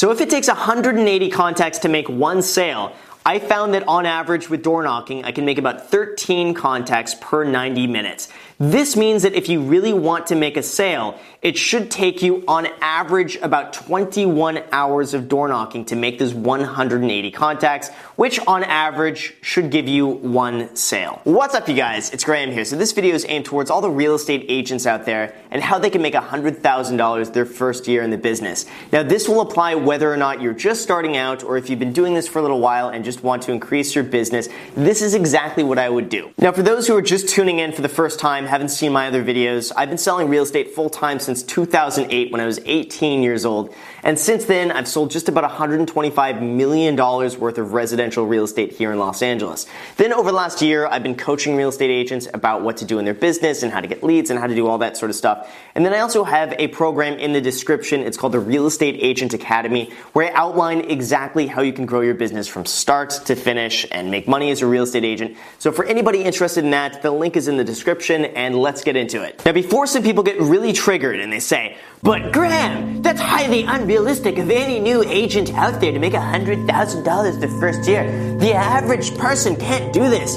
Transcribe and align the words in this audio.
So 0.00 0.10
if 0.10 0.22
it 0.22 0.30
takes 0.30 0.48
180 0.48 1.28
contacts 1.28 1.80
to 1.80 1.90
make 1.90 2.08
one 2.08 2.40
sale, 2.40 2.96
I 3.26 3.38
found 3.38 3.74
that 3.74 3.86
on 3.86 4.06
average 4.06 4.48
with 4.48 4.62
door 4.62 4.82
knocking, 4.82 5.26
I 5.26 5.30
can 5.30 5.44
make 5.44 5.58
about 5.58 5.90
13 5.90 6.54
contacts 6.54 7.14
per 7.20 7.44
90 7.44 7.86
minutes. 7.86 8.30
This 8.60 8.94
means 8.94 9.22
that 9.22 9.32
if 9.32 9.48
you 9.48 9.62
really 9.62 9.94
want 9.94 10.26
to 10.26 10.34
make 10.34 10.58
a 10.58 10.62
sale, 10.62 11.18
it 11.40 11.56
should 11.56 11.90
take 11.90 12.20
you 12.20 12.44
on 12.46 12.68
average 12.82 13.36
about 13.36 13.72
21 13.72 14.62
hours 14.70 15.14
of 15.14 15.30
door 15.30 15.48
knocking 15.48 15.86
to 15.86 15.96
make 15.96 16.18
those 16.18 16.34
180 16.34 17.30
contacts, 17.30 17.88
which 18.16 18.38
on 18.46 18.62
average 18.62 19.34
should 19.40 19.70
give 19.70 19.88
you 19.88 20.06
one 20.06 20.76
sale. 20.76 21.22
What's 21.24 21.54
up 21.54 21.70
you 21.70 21.74
guys? 21.74 22.10
It's 22.10 22.22
Graham 22.22 22.52
here. 22.52 22.66
So 22.66 22.76
this 22.76 22.92
video 22.92 23.14
is 23.14 23.24
aimed 23.30 23.46
towards 23.46 23.70
all 23.70 23.80
the 23.80 23.88
real 23.88 24.14
estate 24.14 24.44
agents 24.50 24.84
out 24.84 25.06
there 25.06 25.34
and 25.50 25.62
how 25.62 25.78
they 25.78 25.88
can 25.88 26.02
make 26.02 26.12
$100,000 26.12 27.32
their 27.32 27.46
first 27.46 27.88
year 27.88 28.02
in 28.02 28.10
the 28.10 28.18
business. 28.18 28.66
Now 28.92 29.02
this 29.02 29.26
will 29.26 29.40
apply 29.40 29.76
whether 29.76 30.12
or 30.12 30.18
not 30.18 30.42
you're 30.42 30.52
just 30.52 30.82
starting 30.82 31.16
out 31.16 31.42
or 31.42 31.56
if 31.56 31.70
you've 31.70 31.78
been 31.78 31.94
doing 31.94 32.12
this 32.12 32.28
for 32.28 32.40
a 32.40 32.42
little 32.42 32.60
while 32.60 32.90
and 32.90 33.06
just 33.06 33.24
want 33.24 33.42
to 33.44 33.52
increase 33.52 33.94
your 33.94 34.04
business. 34.04 34.50
This 34.76 35.00
is 35.00 35.14
exactly 35.14 35.64
what 35.64 35.78
I 35.78 35.88
would 35.88 36.10
do. 36.10 36.30
Now 36.36 36.52
for 36.52 36.62
those 36.62 36.86
who 36.86 36.94
are 36.94 37.00
just 37.00 37.30
tuning 37.30 37.58
in 37.58 37.72
for 37.72 37.80
the 37.80 37.88
first 37.88 38.20
time, 38.20 38.49
haven't 38.50 38.70
seen 38.70 38.92
my 38.92 39.06
other 39.06 39.24
videos, 39.24 39.72
I've 39.76 39.88
been 39.88 39.96
selling 39.96 40.28
real 40.28 40.42
estate 40.42 40.74
full 40.74 40.90
time 40.90 41.20
since 41.20 41.42
2008 41.44 42.32
when 42.32 42.40
I 42.40 42.46
was 42.46 42.58
18 42.66 43.22
years 43.22 43.44
old. 43.44 43.72
And 44.02 44.18
since 44.18 44.46
then, 44.46 44.72
I've 44.72 44.88
sold 44.88 45.10
just 45.10 45.28
about 45.28 45.48
$125 45.48 46.42
million 46.42 46.96
worth 46.96 47.58
of 47.58 47.72
residential 47.72 48.26
real 48.26 48.44
estate 48.44 48.72
here 48.72 48.90
in 48.90 48.98
Los 48.98 49.22
Angeles. 49.22 49.66
Then 49.98 50.12
over 50.12 50.30
the 50.30 50.36
last 50.36 50.62
year, 50.62 50.86
I've 50.86 51.02
been 51.02 51.16
coaching 51.16 51.54
real 51.54 51.68
estate 51.68 51.90
agents 51.90 52.26
about 52.32 52.62
what 52.62 52.78
to 52.78 52.84
do 52.84 52.98
in 52.98 53.04
their 53.04 53.14
business 53.14 53.62
and 53.62 53.72
how 53.72 53.80
to 53.80 53.86
get 53.86 54.02
leads 54.02 54.30
and 54.30 54.38
how 54.38 54.48
to 54.48 54.54
do 54.54 54.66
all 54.66 54.78
that 54.78 54.96
sort 54.96 55.10
of 55.10 55.16
stuff. 55.16 55.54
And 55.76 55.86
then 55.86 55.94
I 55.94 56.00
also 56.00 56.24
have 56.24 56.52
a 56.58 56.66
program 56.68 57.18
in 57.18 57.32
the 57.32 57.40
description. 57.40 58.00
It's 58.00 58.16
called 58.16 58.32
the 58.32 58.40
Real 58.40 58.66
Estate 58.66 58.96
Agent 59.00 59.32
Academy, 59.32 59.92
where 60.12 60.28
I 60.28 60.34
outline 60.34 60.90
exactly 60.90 61.46
how 61.46 61.62
you 61.62 61.72
can 61.72 61.86
grow 61.86 62.00
your 62.00 62.14
business 62.14 62.48
from 62.48 62.66
start 62.66 63.10
to 63.26 63.36
finish 63.36 63.86
and 63.92 64.10
make 64.10 64.26
money 64.26 64.50
as 64.50 64.60
a 64.60 64.66
real 64.66 64.82
estate 64.82 65.04
agent. 65.04 65.36
So 65.60 65.70
for 65.70 65.84
anybody 65.84 66.22
interested 66.22 66.64
in 66.64 66.70
that, 66.70 67.02
the 67.02 67.10
link 67.10 67.36
is 67.36 67.46
in 67.46 67.56
the 67.56 67.64
description 67.64 68.24
and 68.40 68.56
let's 68.56 68.82
get 68.82 68.96
into 68.96 69.22
it. 69.22 69.44
Now, 69.44 69.52
before 69.52 69.86
some 69.86 70.02
people 70.02 70.22
get 70.22 70.40
really 70.40 70.72
triggered 70.72 71.20
and 71.20 71.30
they 71.30 71.40
say, 71.40 71.76
but 72.02 72.32
Graham, 72.32 73.02
that's 73.02 73.20
highly 73.20 73.64
unrealistic 73.64 74.38
of 74.38 74.50
any 74.50 74.80
new 74.80 75.02
agent 75.02 75.52
out 75.52 75.78
there 75.80 75.92
to 75.92 75.98
make 75.98 76.14
$100,000 76.14 77.40
the 77.40 77.48
first 77.60 77.86
year. 77.86 78.04
The 78.38 78.54
average 78.54 79.16
person 79.18 79.56
can't 79.56 79.92
do 79.92 80.08
this. 80.08 80.36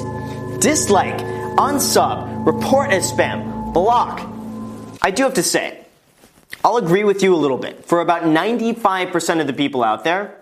Dislike, 0.62 1.18
unsub, 1.56 2.44
report 2.44 2.90
as 2.90 3.10
spam, 3.10 3.72
block. 3.72 4.20
I 5.00 5.10
do 5.10 5.22
have 5.22 5.34
to 5.34 5.42
say, 5.42 5.86
I'll 6.62 6.76
agree 6.76 7.04
with 7.04 7.22
you 7.22 7.34
a 7.34 7.40
little 7.40 7.58
bit. 7.58 7.86
For 7.86 8.02
about 8.02 8.24
95% 8.24 9.40
of 9.40 9.46
the 9.46 9.54
people 9.54 9.82
out 9.82 10.04
there, 10.04 10.40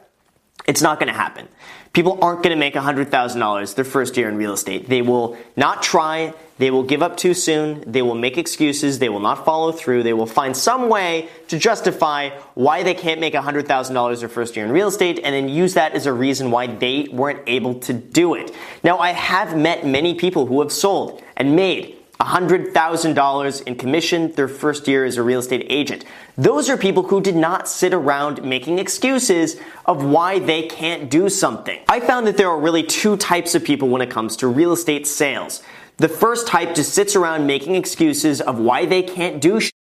it's 0.67 0.83
not 0.83 0.99
going 0.99 1.13
to 1.13 1.19
happen. 1.19 1.47
People 1.93 2.19
aren't 2.23 2.43
going 2.43 2.57
to 2.57 2.59
make 2.59 2.73
$100,000 2.73 3.75
their 3.75 3.85
first 3.85 4.17
year 4.17 4.27
in 4.29 4.37
real 4.37 4.55
estate. 4.55 4.89
They 4.89 5.03
will 5.03 5.37
not 5.57 5.83
try. 5.83 6.33
They 6.57 6.71
will 6.71 6.85
give 6.85 7.03
up 7.03 7.19
too 7.19 7.35
soon. 7.35 7.85
They 7.87 8.01
will 8.01 8.15
make 8.15 8.39
excuses. 8.39 8.99
They 8.99 9.11
will 9.11 9.21
not 9.21 9.45
follow 9.45 9.73
through. 9.73 10.03
They 10.03 10.15
will 10.15 10.27
find 10.27 10.57
some 10.57 10.89
way 10.89 11.29
to 11.49 11.59
justify 11.59 12.31
why 12.55 12.83
they 12.83 12.95
can't 12.95 13.21
make 13.21 13.35
$100,000 13.35 14.21
their 14.21 14.29
first 14.31 14.57
year 14.57 14.65
in 14.65 14.73
real 14.73 14.89
estate 14.89 15.21
and 15.23 15.35
then 15.35 15.51
use 15.51 15.75
that 15.75 15.93
as 15.93 16.07
a 16.07 16.13
reason 16.15 16.51
why 16.51 16.67
they 16.67 17.09
weren't 17.13 17.43
able 17.47 17.75
to 17.81 17.93
do 17.93 18.35
it. 18.37 18.55
Now, 18.83 18.99
I 18.99 19.11
have 19.11 19.55
met 19.55 19.87
many 19.87 20.15
people 20.15 20.47
who 20.47 20.63
have 20.63 20.73
sold 20.73 21.23
and 21.37 21.55
made 21.55 22.02
$100,000 22.23 23.67
in 23.67 23.75
commission 23.77 24.33
their 24.33 24.49
first 24.49 24.87
year 24.89 25.05
as 25.05 25.17
a 25.17 25.23
real 25.23 25.41
estate 25.41 25.67
agent. 25.69 26.05
Those 26.37 26.69
are 26.69 26.77
people 26.77 27.03
who 27.03 27.21
did 27.21 27.37
not 27.37 27.69
sit 27.69 27.93
around 27.93 28.43
making 28.43 28.79
excuses 28.79 29.57
of 29.87 30.05
why 30.05 30.39
they 30.39 30.63
can't 30.63 31.11
do 31.11 31.29
something. 31.29 31.81
I 31.89 32.01
found 32.01 32.27
that 32.27 32.37
there 32.37 32.49
are 32.49 32.59
really 32.59 32.83
two 32.83 33.17
types 33.17 33.55
of 33.55 33.65
people 33.65 33.89
when 33.89 34.03
it 34.03 34.11
comes 34.11 34.37
to 34.37 34.47
real 34.47 34.73
estate 34.73 35.07
sales. 35.07 35.63
The 35.99 36.09
first 36.09 36.47
type 36.47 36.75
just 36.75 36.95
sits 36.95 37.17
around 37.17 37.47
making 37.47 37.75
excuses 37.75 38.41
of 38.41 38.59
why 38.59 38.87
they 38.87 39.03
can't 39.03 39.41
do 39.41 39.61
shit. 39.61 39.73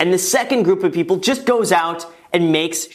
And 0.00 0.12
the 0.12 0.18
second 0.18 0.64
group 0.64 0.82
of 0.82 0.92
people 0.92 1.16
just 1.16 1.46
goes 1.46 1.70
out 1.70 2.06
and 2.32 2.50
makes 2.50 2.88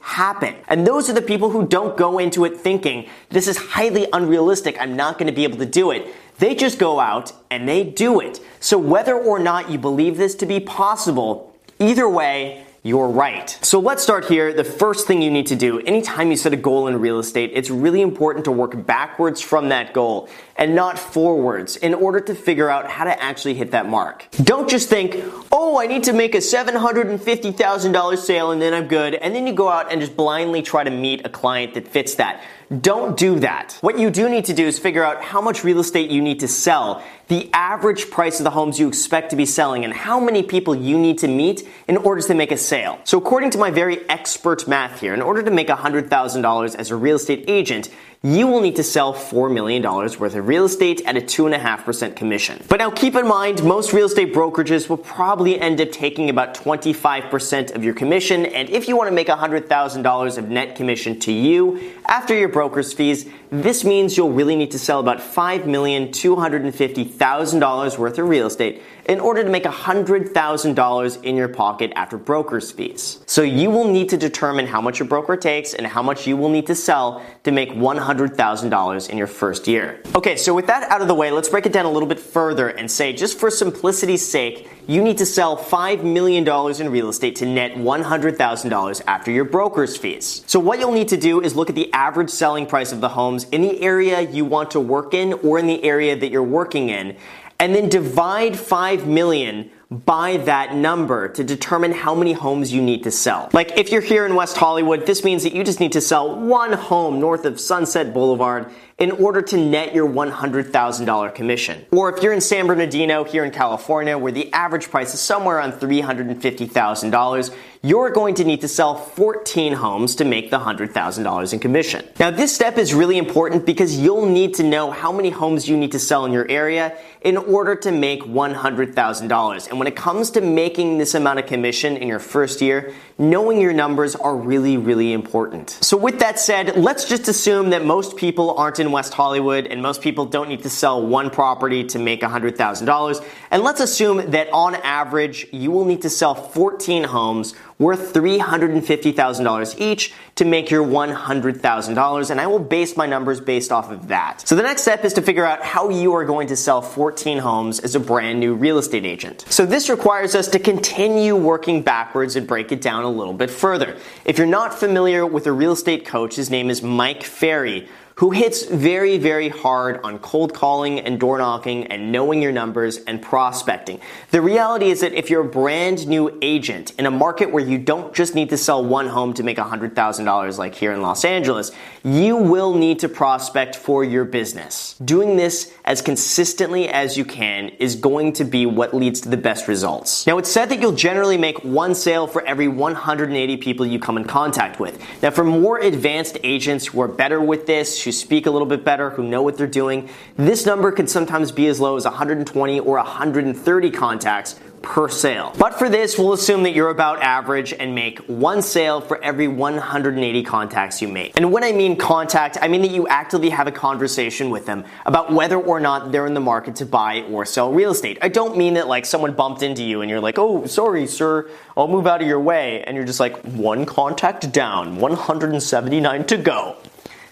happen. 0.00 0.54
And 0.68 0.86
those 0.86 1.10
are 1.10 1.12
the 1.12 1.22
people 1.22 1.50
who 1.50 1.66
don't 1.66 1.96
go 1.96 2.18
into 2.18 2.44
it 2.44 2.56
thinking, 2.56 3.08
this 3.28 3.46
is 3.46 3.58
highly 3.58 4.08
unrealistic, 4.12 4.80
I'm 4.80 4.96
not 4.96 5.18
going 5.18 5.26
to 5.26 5.32
be 5.34 5.44
able 5.44 5.58
to 5.58 5.66
do 5.66 5.90
it. 5.90 6.06
They 6.38 6.54
just 6.54 6.78
go 6.78 7.00
out 7.00 7.32
and 7.50 7.68
they 7.68 7.84
do 7.84 8.20
it. 8.20 8.40
So 8.60 8.78
whether 8.78 9.14
or 9.14 9.38
not 9.38 9.70
you 9.70 9.78
believe 9.78 10.16
this 10.16 10.34
to 10.36 10.46
be 10.46 10.60
possible, 10.60 11.54
either 11.78 12.08
way, 12.08 12.64
you're 12.84 13.08
right. 13.08 13.50
So 13.60 13.80
let's 13.80 14.04
start 14.04 14.26
here. 14.26 14.52
The 14.52 14.62
first 14.62 15.08
thing 15.08 15.20
you 15.20 15.32
need 15.32 15.48
to 15.48 15.56
do 15.56 15.80
anytime 15.80 16.30
you 16.30 16.36
set 16.36 16.52
a 16.52 16.56
goal 16.56 16.86
in 16.86 16.98
real 17.00 17.18
estate, 17.18 17.50
it's 17.52 17.70
really 17.70 18.00
important 18.00 18.44
to 18.44 18.52
work 18.52 18.86
backwards 18.86 19.40
from 19.40 19.70
that 19.70 19.92
goal 19.92 20.28
and 20.56 20.76
not 20.76 20.96
forwards 20.96 21.76
in 21.76 21.92
order 21.92 22.20
to 22.20 22.34
figure 22.36 22.70
out 22.70 22.88
how 22.88 23.04
to 23.04 23.22
actually 23.22 23.54
hit 23.54 23.72
that 23.72 23.88
mark. 23.88 24.28
Don't 24.44 24.70
just 24.70 24.88
think, 24.88 25.16
oh, 25.50 25.78
I 25.78 25.86
need 25.86 26.04
to 26.04 26.12
make 26.12 26.36
a 26.36 26.38
$750,000 26.38 28.18
sale 28.18 28.52
and 28.52 28.62
then 28.62 28.72
I'm 28.72 28.86
good. 28.86 29.14
And 29.16 29.34
then 29.34 29.46
you 29.46 29.54
go 29.54 29.68
out 29.68 29.90
and 29.90 30.00
just 30.00 30.16
blindly 30.16 30.62
try 30.62 30.84
to 30.84 30.90
meet 30.90 31.26
a 31.26 31.28
client 31.28 31.74
that 31.74 31.88
fits 31.88 32.14
that. 32.14 32.42
Don't 32.82 33.16
do 33.16 33.38
that. 33.38 33.78
What 33.80 33.98
you 33.98 34.10
do 34.10 34.28
need 34.28 34.44
to 34.44 34.52
do 34.52 34.66
is 34.66 34.78
figure 34.78 35.02
out 35.02 35.22
how 35.22 35.40
much 35.40 35.64
real 35.64 35.80
estate 35.80 36.10
you 36.10 36.20
need 36.20 36.40
to 36.40 36.48
sell, 36.48 37.02
the 37.28 37.48
average 37.54 38.10
price 38.10 38.40
of 38.40 38.44
the 38.44 38.50
homes 38.50 38.78
you 38.78 38.88
expect 38.88 39.30
to 39.30 39.36
be 39.36 39.46
selling, 39.46 39.86
and 39.86 39.94
how 39.94 40.20
many 40.20 40.42
people 40.42 40.74
you 40.74 40.98
need 40.98 41.16
to 41.18 41.28
meet 41.28 41.66
in 41.88 41.96
order 41.96 42.20
to 42.20 42.34
make 42.34 42.52
a 42.52 42.58
sale. 42.58 43.00
So 43.04 43.16
according 43.16 43.50
to 43.52 43.58
my 43.58 43.70
very 43.70 44.06
expert 44.10 44.68
math 44.68 45.00
here, 45.00 45.14
in 45.14 45.22
order 45.22 45.42
to 45.42 45.50
make 45.50 45.68
$100,000 45.68 46.74
as 46.74 46.90
a 46.90 46.96
real 46.96 47.16
estate 47.16 47.46
agent, 47.48 47.88
you 48.22 48.46
will 48.48 48.60
need 48.60 48.76
to 48.76 48.82
sell 48.82 49.14
$4 49.14 49.50
million 49.52 49.80
worth 49.82 50.20
of 50.20 50.48
real 50.48 50.64
estate 50.64 51.02
at 51.06 51.16
a 51.16 51.20
2.5% 51.20 52.16
commission. 52.16 52.60
But 52.68 52.80
now 52.80 52.90
keep 52.90 53.14
in 53.14 53.28
mind, 53.28 53.62
most 53.62 53.92
real 53.92 54.06
estate 54.06 54.34
brokerages 54.34 54.88
will 54.88 54.96
probably 54.96 55.60
end 55.60 55.80
up 55.80 55.92
taking 55.92 56.28
about 56.28 56.54
25% 56.54 57.76
of 57.76 57.84
your 57.84 57.94
commission. 57.94 58.46
And 58.46 58.68
if 58.70 58.88
you 58.88 58.96
want 58.96 59.06
to 59.08 59.14
make 59.14 59.28
$100,000 59.28 60.38
of 60.38 60.48
net 60.48 60.74
commission 60.74 61.20
to 61.20 61.30
you 61.32 61.92
after 62.06 62.36
your 62.36 62.48
broker's 62.48 62.92
fees, 62.92 63.30
this 63.50 63.84
means 63.84 64.16
you'll 64.16 64.32
really 64.32 64.56
need 64.56 64.72
to 64.72 64.80
sell 64.80 64.98
about 64.98 65.18
$5,250,000 65.18 67.98
worth 67.98 68.18
of 68.18 68.28
real 68.28 68.48
estate 68.48 68.82
in 69.08 69.20
order 69.20 69.42
to 69.42 69.48
make 69.48 69.64
$100,000 69.64 71.24
in 71.24 71.34
your 71.34 71.48
pocket 71.48 71.90
after 71.96 72.18
broker's 72.18 72.70
fees. 72.70 73.20
So 73.26 73.40
you 73.42 73.70
will 73.70 73.88
need 73.88 74.10
to 74.10 74.18
determine 74.18 74.66
how 74.66 74.82
much 74.82 74.98
your 74.98 75.08
broker 75.08 75.36
takes 75.36 75.72
and 75.72 75.86
how 75.86 76.02
much 76.02 76.26
you 76.26 76.36
will 76.36 76.50
need 76.50 76.66
to 76.66 76.74
sell 76.74 77.22
to 77.44 77.50
make 77.50 77.70
$100,000 77.70 79.10
in 79.10 79.18
your 79.18 79.26
first 79.26 79.66
year. 79.66 80.02
Okay, 80.14 80.36
so 80.36 80.54
with 80.54 80.66
that 80.66 80.90
out 80.90 81.00
of 81.00 81.08
the 81.08 81.14
way, 81.14 81.30
let's 81.30 81.48
break 81.48 81.64
it 81.64 81.72
down 81.72 81.86
a 81.86 81.90
little 81.90 82.08
bit 82.08 82.20
further 82.20 82.68
and 82.68 82.90
say, 82.90 83.14
just 83.14 83.38
for 83.38 83.50
simplicity's 83.50 84.26
sake, 84.26 84.68
you 84.86 85.02
need 85.02 85.18
to 85.18 85.26
sell 85.26 85.56
$5 85.56 86.04
million 86.04 86.46
in 86.80 86.92
real 86.92 87.08
estate 87.08 87.36
to 87.36 87.46
net 87.46 87.72
$100,000 87.72 89.02
after 89.06 89.30
your 89.30 89.44
broker's 89.44 89.96
fees. 89.96 90.42
So 90.46 90.60
what 90.60 90.78
you'll 90.78 90.92
need 90.92 91.08
to 91.08 91.16
do 91.16 91.40
is 91.40 91.56
look 91.56 91.70
at 91.70 91.74
the 91.74 91.90
average 91.94 92.30
selling 92.30 92.66
price 92.66 92.92
of 92.92 93.00
the 93.00 93.08
homes 93.08 93.44
in 93.50 93.62
the 93.62 93.80
area 93.80 94.20
you 94.20 94.44
want 94.44 94.70
to 94.72 94.80
work 94.80 95.14
in 95.14 95.32
or 95.32 95.58
in 95.58 95.66
the 95.66 95.82
area 95.82 96.14
that 96.16 96.30
you're 96.30 96.42
working 96.42 96.90
in 96.90 97.16
and 97.60 97.74
then 97.74 97.88
divide 97.88 98.58
5 98.58 99.06
million 99.06 99.70
by 99.90 100.36
that 100.38 100.74
number 100.74 101.28
to 101.30 101.42
determine 101.42 101.92
how 101.92 102.14
many 102.14 102.32
homes 102.32 102.72
you 102.72 102.82
need 102.82 103.02
to 103.04 103.10
sell. 103.10 103.48
Like 103.52 103.78
if 103.78 103.90
you're 103.90 104.02
here 104.02 104.26
in 104.26 104.34
West 104.34 104.56
Hollywood, 104.56 105.06
this 105.06 105.24
means 105.24 105.42
that 105.44 105.54
you 105.54 105.64
just 105.64 105.80
need 105.80 105.92
to 105.92 106.00
sell 106.00 106.38
one 106.38 106.74
home 106.74 107.20
north 107.20 107.46
of 107.46 107.58
Sunset 107.58 108.12
Boulevard 108.12 108.70
in 108.98 109.12
order 109.12 109.40
to 109.40 109.56
net 109.56 109.94
your 109.94 110.08
$100,000 110.08 111.34
commission. 111.34 111.86
Or 111.92 112.12
if 112.14 112.22
you're 112.22 112.32
in 112.32 112.40
San 112.40 112.66
Bernardino 112.66 113.22
here 113.22 113.44
in 113.44 113.52
California, 113.52 114.18
where 114.18 114.32
the 114.32 114.52
average 114.52 114.90
price 114.90 115.14
is 115.14 115.20
somewhere 115.20 115.58
around 115.58 115.74
$350,000, 115.74 117.54
you're 117.80 118.10
going 118.10 118.34
to 118.34 118.44
need 118.44 118.60
to 118.62 118.68
sell 118.68 118.96
14 118.96 119.74
homes 119.74 120.16
to 120.16 120.24
make 120.24 120.50
the 120.50 120.58
$100,000 120.58 121.52
in 121.52 121.60
commission. 121.60 122.04
Now, 122.18 122.32
this 122.32 122.52
step 122.52 122.76
is 122.76 122.92
really 122.92 123.18
important 123.18 123.64
because 123.64 123.96
you'll 123.96 124.26
need 124.26 124.54
to 124.54 124.64
know 124.64 124.90
how 124.90 125.12
many 125.12 125.30
homes 125.30 125.68
you 125.68 125.76
need 125.76 125.92
to 125.92 126.00
sell 126.00 126.24
in 126.24 126.32
your 126.32 126.48
area 126.50 126.98
in 127.20 127.36
order 127.36 127.76
to 127.76 127.92
make 127.92 128.22
$100,000. 128.22 129.68
And 129.68 129.78
when 129.78 129.86
it 129.86 129.94
comes 129.94 130.30
to 130.32 130.40
making 130.40 130.98
this 130.98 131.14
amount 131.14 131.38
of 131.38 131.46
commission 131.46 131.96
in 131.96 132.08
your 132.08 132.18
first 132.18 132.60
year, 132.60 132.92
knowing 133.16 133.60
your 133.60 133.72
numbers 133.72 134.16
are 134.16 134.36
really, 134.36 134.76
really 134.76 135.12
important. 135.12 135.70
So 135.70 135.96
with 135.96 136.18
that 136.18 136.40
said, 136.40 136.76
let's 136.76 137.04
just 137.04 137.28
assume 137.28 137.70
that 137.70 137.84
most 137.84 138.16
people 138.16 138.56
aren't 138.56 138.80
in 138.80 138.87
in 138.88 138.92
West 138.92 139.14
Hollywood, 139.14 139.66
and 139.66 139.82
most 139.82 140.02
people 140.02 140.24
don't 140.24 140.48
need 140.48 140.62
to 140.62 140.70
sell 140.70 141.06
one 141.06 141.30
property 141.30 141.84
to 141.84 141.98
make 141.98 142.22
$100,000. 142.22 143.26
And 143.50 143.62
let's 143.62 143.80
assume 143.80 144.30
that 144.30 144.48
on 144.52 144.74
average, 144.76 145.46
you 145.52 145.70
will 145.70 145.84
need 145.84 146.02
to 146.02 146.10
sell 146.10 146.34
14 146.34 147.04
homes 147.04 147.54
worth 147.78 148.12
$350,000 148.12 149.80
each 149.80 150.12
to 150.34 150.44
make 150.44 150.70
your 150.70 150.84
$100,000, 150.84 152.30
and 152.30 152.40
I 152.40 152.46
will 152.46 152.58
base 152.58 152.96
my 152.96 153.06
numbers 153.06 153.40
based 153.40 153.70
off 153.70 153.90
of 153.90 154.08
that. 154.08 154.46
So 154.48 154.56
the 154.56 154.62
next 154.62 154.82
step 154.82 155.04
is 155.04 155.12
to 155.14 155.22
figure 155.22 155.44
out 155.44 155.62
how 155.62 155.88
you 155.90 156.14
are 156.14 156.24
going 156.24 156.48
to 156.48 156.56
sell 156.56 156.82
14 156.82 157.38
homes 157.38 157.78
as 157.80 157.94
a 157.94 158.00
brand 158.00 158.40
new 158.40 158.54
real 158.54 158.78
estate 158.78 159.04
agent. 159.04 159.44
So 159.48 159.64
this 159.64 159.88
requires 159.88 160.34
us 160.34 160.48
to 160.48 160.58
continue 160.58 161.36
working 161.36 161.82
backwards 161.82 162.36
and 162.36 162.46
break 162.46 162.72
it 162.72 162.80
down 162.80 163.04
a 163.04 163.10
little 163.10 163.34
bit 163.34 163.50
further. 163.50 163.96
If 164.24 164.38
you're 164.38 164.46
not 164.46 164.74
familiar 164.74 165.24
with 165.26 165.46
a 165.46 165.52
real 165.52 165.72
estate 165.72 166.04
coach, 166.04 166.34
his 166.36 166.50
name 166.50 166.70
is 166.70 166.82
Mike 166.82 167.22
Ferry 167.22 167.88
who 168.18 168.32
hits 168.32 168.64
very, 168.64 169.16
very 169.16 169.48
hard 169.48 170.00
on 170.02 170.18
cold 170.18 170.52
calling 170.52 170.98
and 170.98 171.20
door 171.20 171.38
knocking 171.38 171.86
and 171.86 172.10
knowing 172.10 172.42
your 172.42 172.50
numbers 172.50 172.96
and 172.96 173.22
prospecting. 173.22 174.00
The 174.32 174.40
reality 174.40 174.90
is 174.90 175.02
that 175.02 175.12
if 175.12 175.30
you're 175.30 175.42
a 175.42 175.48
brand 175.48 176.08
new 176.08 176.36
agent 176.42 176.90
in 176.98 177.06
a 177.06 177.12
market 177.12 177.52
where 177.52 177.64
you 177.64 177.78
don't 177.78 178.12
just 178.12 178.34
need 178.34 178.50
to 178.50 178.56
sell 178.56 178.84
one 178.84 179.06
home 179.06 179.34
to 179.34 179.44
make 179.44 179.56
$100,000 179.56 180.58
like 180.58 180.74
here 180.74 180.90
in 180.90 181.00
Los 181.00 181.24
Angeles, 181.24 181.70
you 182.02 182.36
will 182.36 182.74
need 182.74 182.98
to 182.98 183.08
prospect 183.08 183.76
for 183.76 184.02
your 184.02 184.24
business. 184.24 184.96
Doing 185.04 185.36
this 185.36 185.72
as 185.84 186.02
consistently 186.02 186.88
as 186.88 187.16
you 187.16 187.24
can 187.24 187.68
is 187.78 187.94
going 187.94 188.32
to 188.32 188.44
be 188.44 188.66
what 188.66 188.94
leads 188.94 189.20
to 189.20 189.28
the 189.28 189.36
best 189.36 189.68
results. 189.68 190.26
Now, 190.26 190.38
it's 190.38 190.50
said 190.50 190.70
that 190.70 190.80
you'll 190.80 190.90
generally 190.90 191.38
make 191.38 191.62
one 191.62 191.94
sale 191.94 192.26
for 192.26 192.44
every 192.44 192.66
180 192.66 193.58
people 193.58 193.86
you 193.86 194.00
come 194.00 194.16
in 194.16 194.24
contact 194.24 194.80
with. 194.80 195.00
Now, 195.22 195.30
for 195.30 195.44
more 195.44 195.78
advanced 195.78 196.36
agents 196.42 196.84
who 196.84 197.00
are 197.00 197.06
better 197.08 197.40
with 197.40 197.66
this, 197.66 198.07
who 198.08 198.12
speak 198.12 198.46
a 198.46 198.50
little 198.50 198.66
bit 198.66 198.84
better, 198.84 199.10
who 199.10 199.22
know 199.22 199.42
what 199.42 199.58
they're 199.58 199.66
doing. 199.66 200.08
This 200.36 200.64
number 200.64 200.90
could 200.92 201.10
sometimes 201.10 201.52
be 201.52 201.66
as 201.66 201.78
low 201.78 201.96
as 201.96 202.06
120 202.06 202.80
or 202.80 202.96
130 202.96 203.90
contacts 203.90 204.58
per 204.80 205.08
sale. 205.08 205.52
But 205.58 205.78
for 205.78 205.88
this, 205.90 206.16
we'll 206.16 206.32
assume 206.32 206.62
that 206.62 206.72
you're 206.72 206.88
about 206.88 207.20
average 207.20 207.74
and 207.74 207.94
make 207.94 208.20
one 208.20 208.62
sale 208.62 209.00
for 209.00 209.22
every 209.22 209.48
180 209.48 210.42
contacts 210.44 211.02
you 211.02 211.08
make. 211.08 211.32
And 211.36 211.52
when 211.52 211.64
I 211.64 211.72
mean 211.72 211.96
contact, 211.96 212.56
I 212.62 212.68
mean 212.68 212.80
that 212.82 212.90
you 212.90 213.06
actively 213.08 213.50
have 213.50 213.66
a 213.66 213.72
conversation 213.72 214.48
with 214.48 214.64
them 214.64 214.84
about 215.04 215.32
whether 215.32 215.56
or 215.56 215.80
not 215.80 216.12
they're 216.12 216.26
in 216.26 216.34
the 216.34 216.40
market 216.40 216.76
to 216.76 216.86
buy 216.86 217.22
or 217.22 217.44
sell 217.44 217.72
real 217.72 217.90
estate. 217.90 218.18
I 218.22 218.28
don't 218.28 218.56
mean 218.56 218.74
that 218.74 218.88
like 218.88 219.04
someone 219.04 219.34
bumped 219.34 219.62
into 219.62 219.82
you 219.82 220.00
and 220.00 220.08
you're 220.08 220.20
like, 220.20 220.38
oh, 220.38 220.64
sorry, 220.66 221.06
sir, 221.06 221.50
I'll 221.76 221.88
move 221.88 222.06
out 222.06 222.22
of 222.22 222.28
your 222.28 222.40
way. 222.40 222.82
And 222.84 222.96
you're 222.96 223.06
just 223.06 223.20
like, 223.20 223.36
one 223.42 223.84
contact 223.84 224.50
down, 224.52 224.96
179 224.96 226.24
to 226.26 226.36
go. 226.38 226.76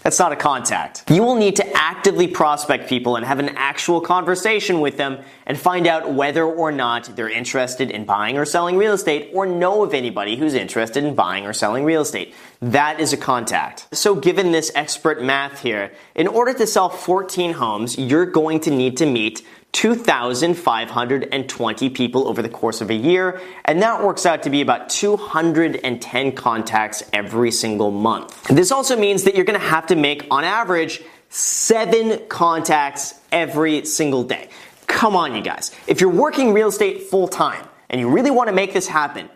That's 0.07 0.21
not 0.21 0.31
a 0.31 0.37
contact. 0.37 1.11
You 1.11 1.25
will 1.25 1.35
need 1.35 1.57
to 1.57 1.77
actively 1.77 2.29
prospect 2.29 2.89
people 2.89 3.17
and 3.17 3.27
have 3.27 3.41
an 3.41 3.49
actual 3.57 4.01
conversation 4.01 4.79
with 4.79 4.97
them 4.97 5.19
and 5.47 5.59
find 5.59 5.89
out 5.89 6.13
whether 6.13 6.45
or 6.45 6.71
not 6.71 7.17
they're 7.17 7.29
interested 7.29 7.91
in 7.91 8.05
buying 8.05 8.39
or 8.39 8.45
selling 8.45 8.77
real 8.77 8.93
estate 8.93 9.33
or 9.35 9.47
know 9.47 9.83
of 9.83 9.95
anybody 9.95 10.37
who's 10.37 10.55
interested 10.55 11.03
in 11.03 11.17
buying 11.17 11.45
or 11.45 11.53
selling 11.53 11.85
real 11.85 12.03
estate. 12.03 12.33
That 12.63 13.01
is 13.01 13.13
a 13.13 13.17
contact. 13.17 13.89
So 13.91 14.15
given 14.15 14.53
this 14.53 14.71
expert 14.77 15.25
math 15.25 15.59
here, 15.63 15.91
in 16.15 16.29
order 16.29 16.55
to 16.55 16.69
sell 16.69 16.89
14 16.89 17.55
homes, 17.55 17.99
you're 17.99 18.27
going 18.27 18.61
to 18.61 18.71
need 18.71 18.99
to 18.99 19.07
meet 19.07 19.45
2,520 19.77 21.91
people 21.91 22.27
over 22.29 22.41
the 22.41 22.49
course 22.49 22.81
of 22.81 22.89
a 22.89 22.95
year, 22.95 23.43
and 23.67 23.83
that 23.83 24.03
works 24.03 24.25
out 24.25 24.43
to 24.43 24.49
be 24.49 24.63
about 24.63 24.89
210 24.89 26.33
contacts 26.33 27.03
every 27.13 27.51
single 27.51 27.91
month. 27.91 28.43
This 28.45 28.73
also 28.73 28.97
means 28.97 29.25
that 29.25 29.35
you're 29.35 29.45
gonna 29.45 29.59
have 29.59 29.87
to 29.89 29.95
make, 29.95 30.27
on 30.31 30.45
average, 30.45 31.03
seven 31.29 32.27
contacts 32.29 33.21
every 33.31 33.85
single 33.85 34.25
day. 34.25 34.49
Come 34.87 35.15
on, 35.15 35.35
you 35.35 35.43
guys. 35.43 35.73
If 35.87 36.01
you're 36.01 36.09
working 36.09 36.55
real 36.55 36.69
estate 36.69 37.03
full 37.03 37.29
time 37.29 37.67
and 37.91 38.01
you 38.01 38.09
really 38.09 38.31
wanna 38.31 38.53
make 38.53 38.73
this 38.73 38.89
happen, 38.89 39.29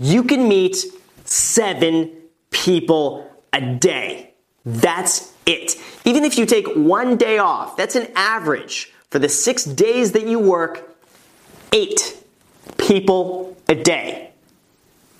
you 0.00 0.24
can 0.24 0.48
meet 0.48 0.76
seven 1.24 2.10
people 2.50 3.30
a 3.52 3.60
day. 3.60 4.32
That's 4.64 5.32
it. 5.46 5.76
Even 6.04 6.24
if 6.24 6.36
you 6.36 6.46
take 6.46 6.66
one 6.74 7.16
day 7.16 7.38
off, 7.38 7.76
that's 7.76 7.94
an 7.94 8.08
average 8.16 8.90
for 9.14 9.20
the 9.20 9.28
six 9.28 9.62
days 9.62 10.10
that 10.10 10.26
you 10.26 10.40
work, 10.40 10.92
eight 11.70 12.20
people 12.78 13.56
a 13.68 13.74
day. 13.76 14.32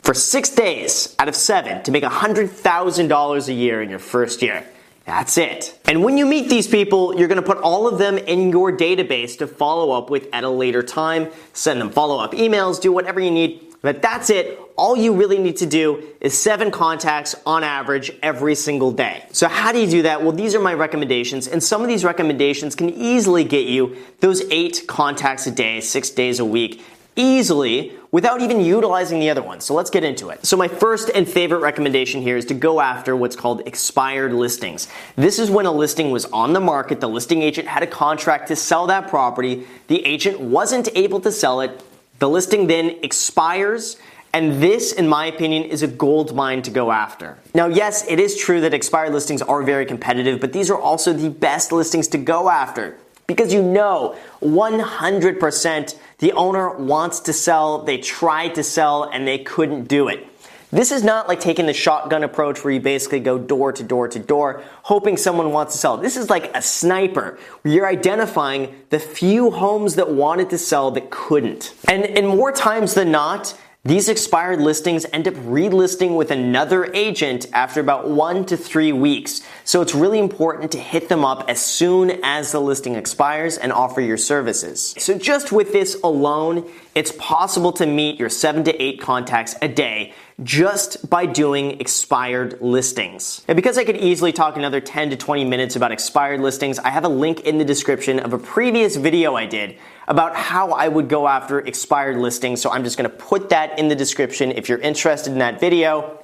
For 0.03 0.15
six 0.15 0.51
days 0.51 1.15
out 1.21 1.29
of 1.29 1.37
seven 1.37 1.81
to 1.85 1.93
make 1.93 2.03
$100,000 2.03 3.49
a 3.49 3.53
year 3.53 3.83
in 3.83 3.89
your 3.89 4.01
first 4.01 4.43
year. 4.43 4.67
That's 5.05 5.39
it. 5.39 5.79
And 5.85 6.03
when 6.03 6.19
you 6.19 6.27
meet 6.27 6.49
these 6.49 6.67
people, 6.67 7.17
you're 7.17 7.29
to 7.41 7.41
put 7.41 7.59
all 7.59 7.87
of 7.87 8.01
them 8.01 8.19
in 8.19 8.51
your 8.51 8.77
database 8.77 9.39
to 9.39 9.47
follow 9.47 9.93
up 9.93 10.11
with 10.11 10.29
at 10.33 10.43
a 10.43 10.51
later 10.51 10.83
time. 10.83 11.31
Send 11.53 11.81
them 11.81 11.91
follow 11.91 12.19
up 12.19 12.33
emails, 12.33 12.81
do 12.81 12.91
whatever 12.91 13.21
you 13.21 13.31
need 13.31 13.74
but 13.85 14.01
that's 14.01 14.31
it. 14.31 14.59
All 14.77 14.97
you 14.97 15.13
really 15.13 15.39
need 15.39 15.59
to 15.59 15.67
do 15.67 16.03
is 16.19 16.37
seven 16.37 16.71
contacts 16.71 17.35
on 17.45 17.63
average 17.63 18.11
every 18.23 18.55
single 18.55 18.91
day. 18.91 19.27
So 19.31 19.47
how 19.47 19.73
do 19.73 19.79
you 19.79 19.87
do 19.87 20.03
that? 20.03 20.23
Well, 20.23 20.33
these 20.33 20.55
are 20.55 20.61
my 20.61 20.73
recommendations, 20.73 21.47
and 21.47 21.63
some 21.63 21.83
of 21.83 21.89
these 21.89 22.03
recommendations 22.03 22.75
can 22.75 22.89
easily 22.89 23.45
get 23.45 23.67
you 23.67 23.95
those 24.21 24.41
eight 24.51 24.85
contacts 24.89 25.47
a 25.47 25.51
day, 25.51 25.83
six 25.83 26.09
days 26.09 26.41
a 26.41 26.47
week, 26.47 26.83
easily 27.15 27.93
without 28.11 28.41
even 28.41 28.63
utilizing 28.63 29.21
the 29.21 29.29
other 29.29 29.43
ones. 29.43 29.67
So 29.67 29.75
let's 29.75 29.91
get 29.91 30.03
into 30.03 30.31
it. 30.31 30.47
So 30.47 30.57
my 30.57 30.67
first 30.67 31.11
and 31.15 31.29
favorite 31.29 31.61
recommendation 31.61 32.23
here 32.23 32.39
is 32.39 32.47
to 32.47 32.55
go 32.55 32.81
after 32.81 33.15
what's 33.15 33.37
called 33.37 33.67
expired 33.67 34.33
listings. 34.33 34.89
This 35.15 35.39
is 35.39 35.51
when 35.51 35.67
a 35.67 35.73
listing 35.73 36.11
was 36.11 36.25
on 36.27 36.55
the 36.55 36.61
market, 36.61 37.01
the 37.03 37.09
listing 37.09 37.43
agent 37.43 37.69
had 37.69 37.83
a 37.83 37.87
contract 37.87 38.49
to 38.49 38.57
sell 38.57 38.87
that 38.87 39.09
property, 39.09 39.67
the 39.89 40.05
agent 40.07 40.41
wasn't 40.41 40.89
able 40.95 41.21
to 41.21 41.31
sell 41.31 41.61
it, 41.61 41.83
the 42.19 42.29
listing 42.29 42.67
then 42.67 42.99
expires, 43.03 43.97
and 44.33 44.63
this, 44.63 44.93
in 44.93 45.09
my 45.09 45.27
opinion, 45.27 45.65
is 45.65 45.83
a 45.83 45.87
gold 45.87 46.35
mine 46.35 46.63
to 46.63 46.71
go 46.71 46.91
after. 46.91 47.39
Now, 47.55 47.67
yes, 47.67 48.05
it 48.09 48.19
is 48.19 48.37
true 48.37 48.61
that 48.63 48.75
expired 48.75 49.13
listings 49.13 49.43
are 49.43 49.63
very 49.63 49.87
competitive, 49.87 50.41
but 50.41 50.53
these 50.53 50.71
are 50.71 50.79
also 50.79 51.13
the 51.13 51.31
best 51.31 51.71
listings 51.73 52.09
to 52.09 52.19
go 52.19 52.49
after 52.49 52.97
because 53.27 53.53
you 53.53 53.63
know 53.63 54.17
100% 54.43 55.99
the 56.19 56.33
owner 56.33 56.71
wants 56.71 57.21
to 57.21 57.33
sell, 57.33 57.83
they 57.83 57.99
tried 57.99 58.55
to 58.57 58.63
sell, 58.63 59.05
and 59.05 59.27
they 59.27 59.39
couldn't 59.39 59.85
do 59.85 60.09
it. 60.09 60.27
This 60.75 60.91
is 60.91 61.05
not 61.05 61.29
like 61.29 61.39
taking 61.39 61.67
the 61.67 61.73
shotgun 61.73 62.25
approach 62.25 62.65
where 62.65 62.75
you 62.75 62.81
basically 62.81 63.21
go 63.21 63.39
door 63.39 63.71
to 63.71 63.85
door 63.85 64.09
to 64.09 64.19
door, 64.19 64.65
hoping 64.83 65.17
someone 65.17 65.53
wants 65.53 65.75
to 65.75 65.79
sell. 65.79 65.97
This 65.97 66.17
is 66.17 66.29
like 66.29 66.51
a 66.53 66.61
sniper 66.61 67.39
where 67.63 67.73
you're 67.73 67.87
identifying 67.87 68.75
the 68.91 68.99
few 68.99 69.53
homes 69.53 69.95
that 69.95 70.11
wanted 70.11 70.51
to 70.51 70.59
sell 70.59 70.91
that 70.91 71.11
couldn't. 71.11 71.73
And, 71.87 72.05
and 72.05 72.27
more 72.27 72.51
times 72.51 72.95
than 72.95 73.13
not, 73.13 73.57
these 73.85 74.09
expired 74.09 74.61
listings 74.61 75.07
end 75.13 75.29
up 75.29 75.35
relisting 75.35 76.17
with 76.17 76.33
another 76.33 76.93
agent 76.93 77.47
after 77.53 77.79
about 77.79 78.11
one 78.11 78.45
to 78.47 78.57
three 78.57 78.93
weeks. 78.93 79.43
So 79.67 79.81
it's 79.81 79.95
really 79.95 80.19
important 80.19 80.73
to 80.73 80.79
hit 80.79 81.09
them 81.09 81.25
up 81.25 81.49
as 81.49 81.59
soon 81.59 82.21
as 82.23 82.53
the 82.53 82.61
listing 82.61 82.97
expires 82.97 83.57
and 83.57 83.73
offer 83.73 84.03
your 84.03 84.19
services. 84.19 84.95
So 84.99 85.17
just 85.17 85.53
with 85.53 85.73
this 85.73 85.97
alone, 86.05 86.71
it's 86.95 87.13
possible 87.13 87.73
to 87.73 87.87
meet 87.87 88.21
your 88.21 88.29
seven 88.29 88.63
to 88.65 88.83
eight 88.83 89.01
contacts 89.01 89.57
a 89.63 89.69
day 89.69 90.13
just 90.43 91.09
by 91.09 91.25
doing 91.25 91.81
expired 91.81 92.61
listings. 92.61 93.43
And 93.49 93.57
because 93.57 93.79
I 93.79 93.85
could 93.85 93.97
easily 93.97 94.33
talk 94.33 94.59
another 94.59 94.81
10 94.81 95.11
to 95.11 95.17
20 95.17 95.45
minutes 95.45 95.77
about 95.77 95.93
expired 95.93 96.41
listings, 96.41 96.79
I 96.79 96.91
have 96.91 97.05
a 97.05 97.09
link 97.09 97.41
in 97.41 97.57
the 97.57 97.65
description 97.65 98.19
of 98.19 98.35
a 98.35 98.39
previous 98.39 98.97
video 98.97 99.35
I 99.35 99.47
did 99.47 99.79
about 100.07 100.37
how 100.37 100.73
I 100.73 100.89
would 100.89 101.09
go 101.09 101.27
after 101.27 101.61
expired 101.61 102.19
listings. 102.19 102.61
So 102.61 102.71
I'm 102.71 102.85
just 102.85 102.99
gonna 102.99 103.09
put 103.09 103.49
that 103.49 103.79
in 103.79 103.89
the 103.89 103.97
description 103.97 104.53
if 104.53 104.69
you're 104.69 104.79
interested 104.79 105.33
in 105.33 105.39
that 105.39 105.59
video. 105.59 106.19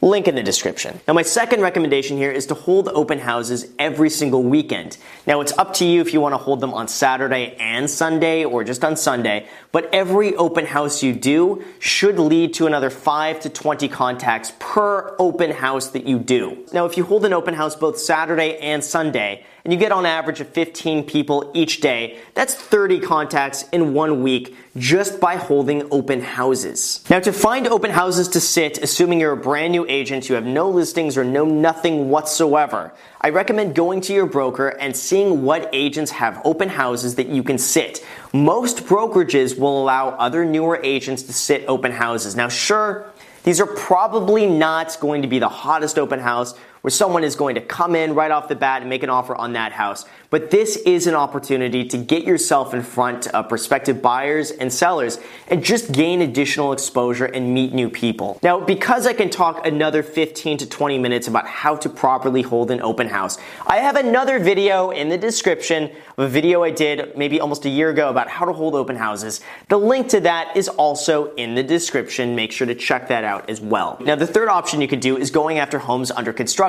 Link 0.00 0.28
in 0.28 0.36
the 0.36 0.42
description. 0.44 1.00
Now, 1.08 1.14
my 1.14 1.22
second 1.22 1.60
recommendation 1.60 2.16
here 2.16 2.30
is 2.30 2.46
to 2.46 2.54
hold 2.54 2.88
open 2.88 3.18
houses 3.18 3.66
every 3.80 4.10
single 4.10 4.44
weekend. 4.44 4.96
Now, 5.26 5.40
it's 5.40 5.56
up 5.58 5.74
to 5.74 5.84
you 5.84 6.00
if 6.00 6.14
you 6.14 6.20
want 6.20 6.34
to 6.34 6.38
hold 6.38 6.60
them 6.60 6.72
on 6.72 6.86
Saturday 6.86 7.56
and 7.58 7.90
Sunday 7.90 8.44
or 8.44 8.62
just 8.62 8.84
on 8.84 8.96
Sunday, 8.96 9.48
but 9.72 9.92
every 9.92 10.36
open 10.36 10.66
house 10.66 11.02
you 11.02 11.12
do 11.12 11.64
should 11.80 12.20
lead 12.20 12.54
to 12.54 12.68
another 12.68 12.90
5 12.90 13.40
to 13.40 13.48
20 13.48 13.88
contacts 13.88 14.52
per 14.60 15.16
open 15.18 15.50
house 15.50 15.88
that 15.88 16.06
you 16.06 16.20
do. 16.20 16.64
Now, 16.72 16.86
if 16.86 16.96
you 16.96 17.02
hold 17.02 17.24
an 17.24 17.32
open 17.32 17.54
house 17.54 17.74
both 17.74 17.98
Saturday 17.98 18.56
and 18.58 18.84
Sunday, 18.84 19.44
and 19.64 19.72
you 19.72 19.78
get 19.78 19.92
on 19.92 20.06
average 20.06 20.40
of 20.40 20.48
15 20.48 21.04
people 21.04 21.50
each 21.54 21.80
day, 21.80 22.18
that's 22.34 22.54
30 22.54 23.00
contacts 23.00 23.64
in 23.70 23.92
one 23.94 24.22
week 24.22 24.56
just 24.76 25.20
by 25.20 25.36
holding 25.36 25.86
open 25.90 26.20
houses. 26.20 27.04
Now, 27.10 27.20
to 27.20 27.32
find 27.32 27.66
open 27.66 27.90
houses 27.90 28.28
to 28.28 28.40
sit, 28.40 28.78
assuming 28.78 29.20
you're 29.20 29.32
a 29.32 29.36
brand 29.36 29.72
new 29.72 29.84
agent, 29.88 30.28
you 30.28 30.34
have 30.36 30.46
no 30.46 30.70
listings 30.70 31.16
or 31.18 31.24
know 31.24 31.44
nothing 31.44 32.08
whatsoever, 32.08 32.92
I 33.20 33.30
recommend 33.30 33.74
going 33.74 34.00
to 34.02 34.14
your 34.14 34.26
broker 34.26 34.68
and 34.68 34.96
seeing 34.96 35.42
what 35.42 35.68
agents 35.72 36.12
have 36.12 36.40
open 36.44 36.68
houses 36.68 37.16
that 37.16 37.28
you 37.28 37.42
can 37.42 37.58
sit. 37.58 38.04
Most 38.32 38.84
brokerages 38.84 39.58
will 39.58 39.82
allow 39.82 40.10
other 40.10 40.44
newer 40.44 40.80
agents 40.84 41.24
to 41.24 41.32
sit 41.32 41.64
open 41.66 41.90
houses. 41.90 42.36
Now, 42.36 42.48
sure, 42.48 43.12
these 43.42 43.60
are 43.60 43.66
probably 43.66 44.46
not 44.46 44.98
going 45.00 45.22
to 45.22 45.28
be 45.28 45.38
the 45.38 45.48
hottest 45.48 45.98
open 45.98 46.20
house 46.20 46.54
where 46.82 46.90
someone 46.90 47.24
is 47.24 47.36
going 47.36 47.54
to 47.54 47.60
come 47.60 47.94
in 47.94 48.14
right 48.14 48.30
off 48.30 48.48
the 48.48 48.54
bat 48.54 48.82
and 48.82 48.90
make 48.90 49.02
an 49.02 49.10
offer 49.10 49.34
on 49.34 49.52
that 49.54 49.72
house. 49.72 50.04
But 50.30 50.50
this 50.50 50.76
is 50.76 51.06
an 51.06 51.14
opportunity 51.14 51.86
to 51.86 51.96
get 51.96 52.24
yourself 52.24 52.74
in 52.74 52.82
front 52.82 53.28
of 53.28 53.48
prospective 53.48 54.02
buyers 54.02 54.50
and 54.50 54.70
sellers 54.70 55.18
and 55.48 55.64
just 55.64 55.90
gain 55.92 56.20
additional 56.20 56.72
exposure 56.72 57.24
and 57.24 57.54
meet 57.54 57.72
new 57.72 57.88
people. 57.88 58.38
Now, 58.42 58.60
because 58.60 59.06
I 59.06 59.14
can 59.14 59.30
talk 59.30 59.66
another 59.66 60.02
15 60.02 60.58
to 60.58 60.68
20 60.68 60.98
minutes 60.98 61.28
about 61.28 61.46
how 61.46 61.76
to 61.76 61.88
properly 61.88 62.42
hold 62.42 62.70
an 62.70 62.82
open 62.82 63.08
house, 63.08 63.38
I 63.66 63.78
have 63.78 63.96
another 63.96 64.38
video 64.38 64.90
in 64.90 65.08
the 65.08 65.18
description 65.18 65.84
of 66.18 66.24
a 66.24 66.28
video 66.28 66.62
I 66.62 66.70
did 66.70 67.16
maybe 67.16 67.40
almost 67.40 67.64
a 67.64 67.70
year 67.70 67.88
ago 67.90 68.10
about 68.10 68.28
how 68.28 68.44
to 68.44 68.52
hold 68.52 68.74
open 68.74 68.96
houses. 68.96 69.40
The 69.68 69.78
link 69.78 70.08
to 70.10 70.20
that 70.20 70.56
is 70.56 70.68
also 70.68 71.34
in 71.34 71.54
the 71.54 71.62
description. 71.62 72.36
Make 72.36 72.52
sure 72.52 72.66
to 72.66 72.74
check 72.74 73.08
that 73.08 73.24
out 73.24 73.48
as 73.48 73.60
well. 73.60 73.96
Now, 74.00 74.14
the 74.14 74.26
third 74.26 74.48
option 74.48 74.82
you 74.82 74.88
could 74.88 75.00
do 75.00 75.16
is 75.16 75.30
going 75.30 75.58
after 75.58 75.78
homes 75.78 76.10
under 76.10 76.32
construction. 76.32 76.67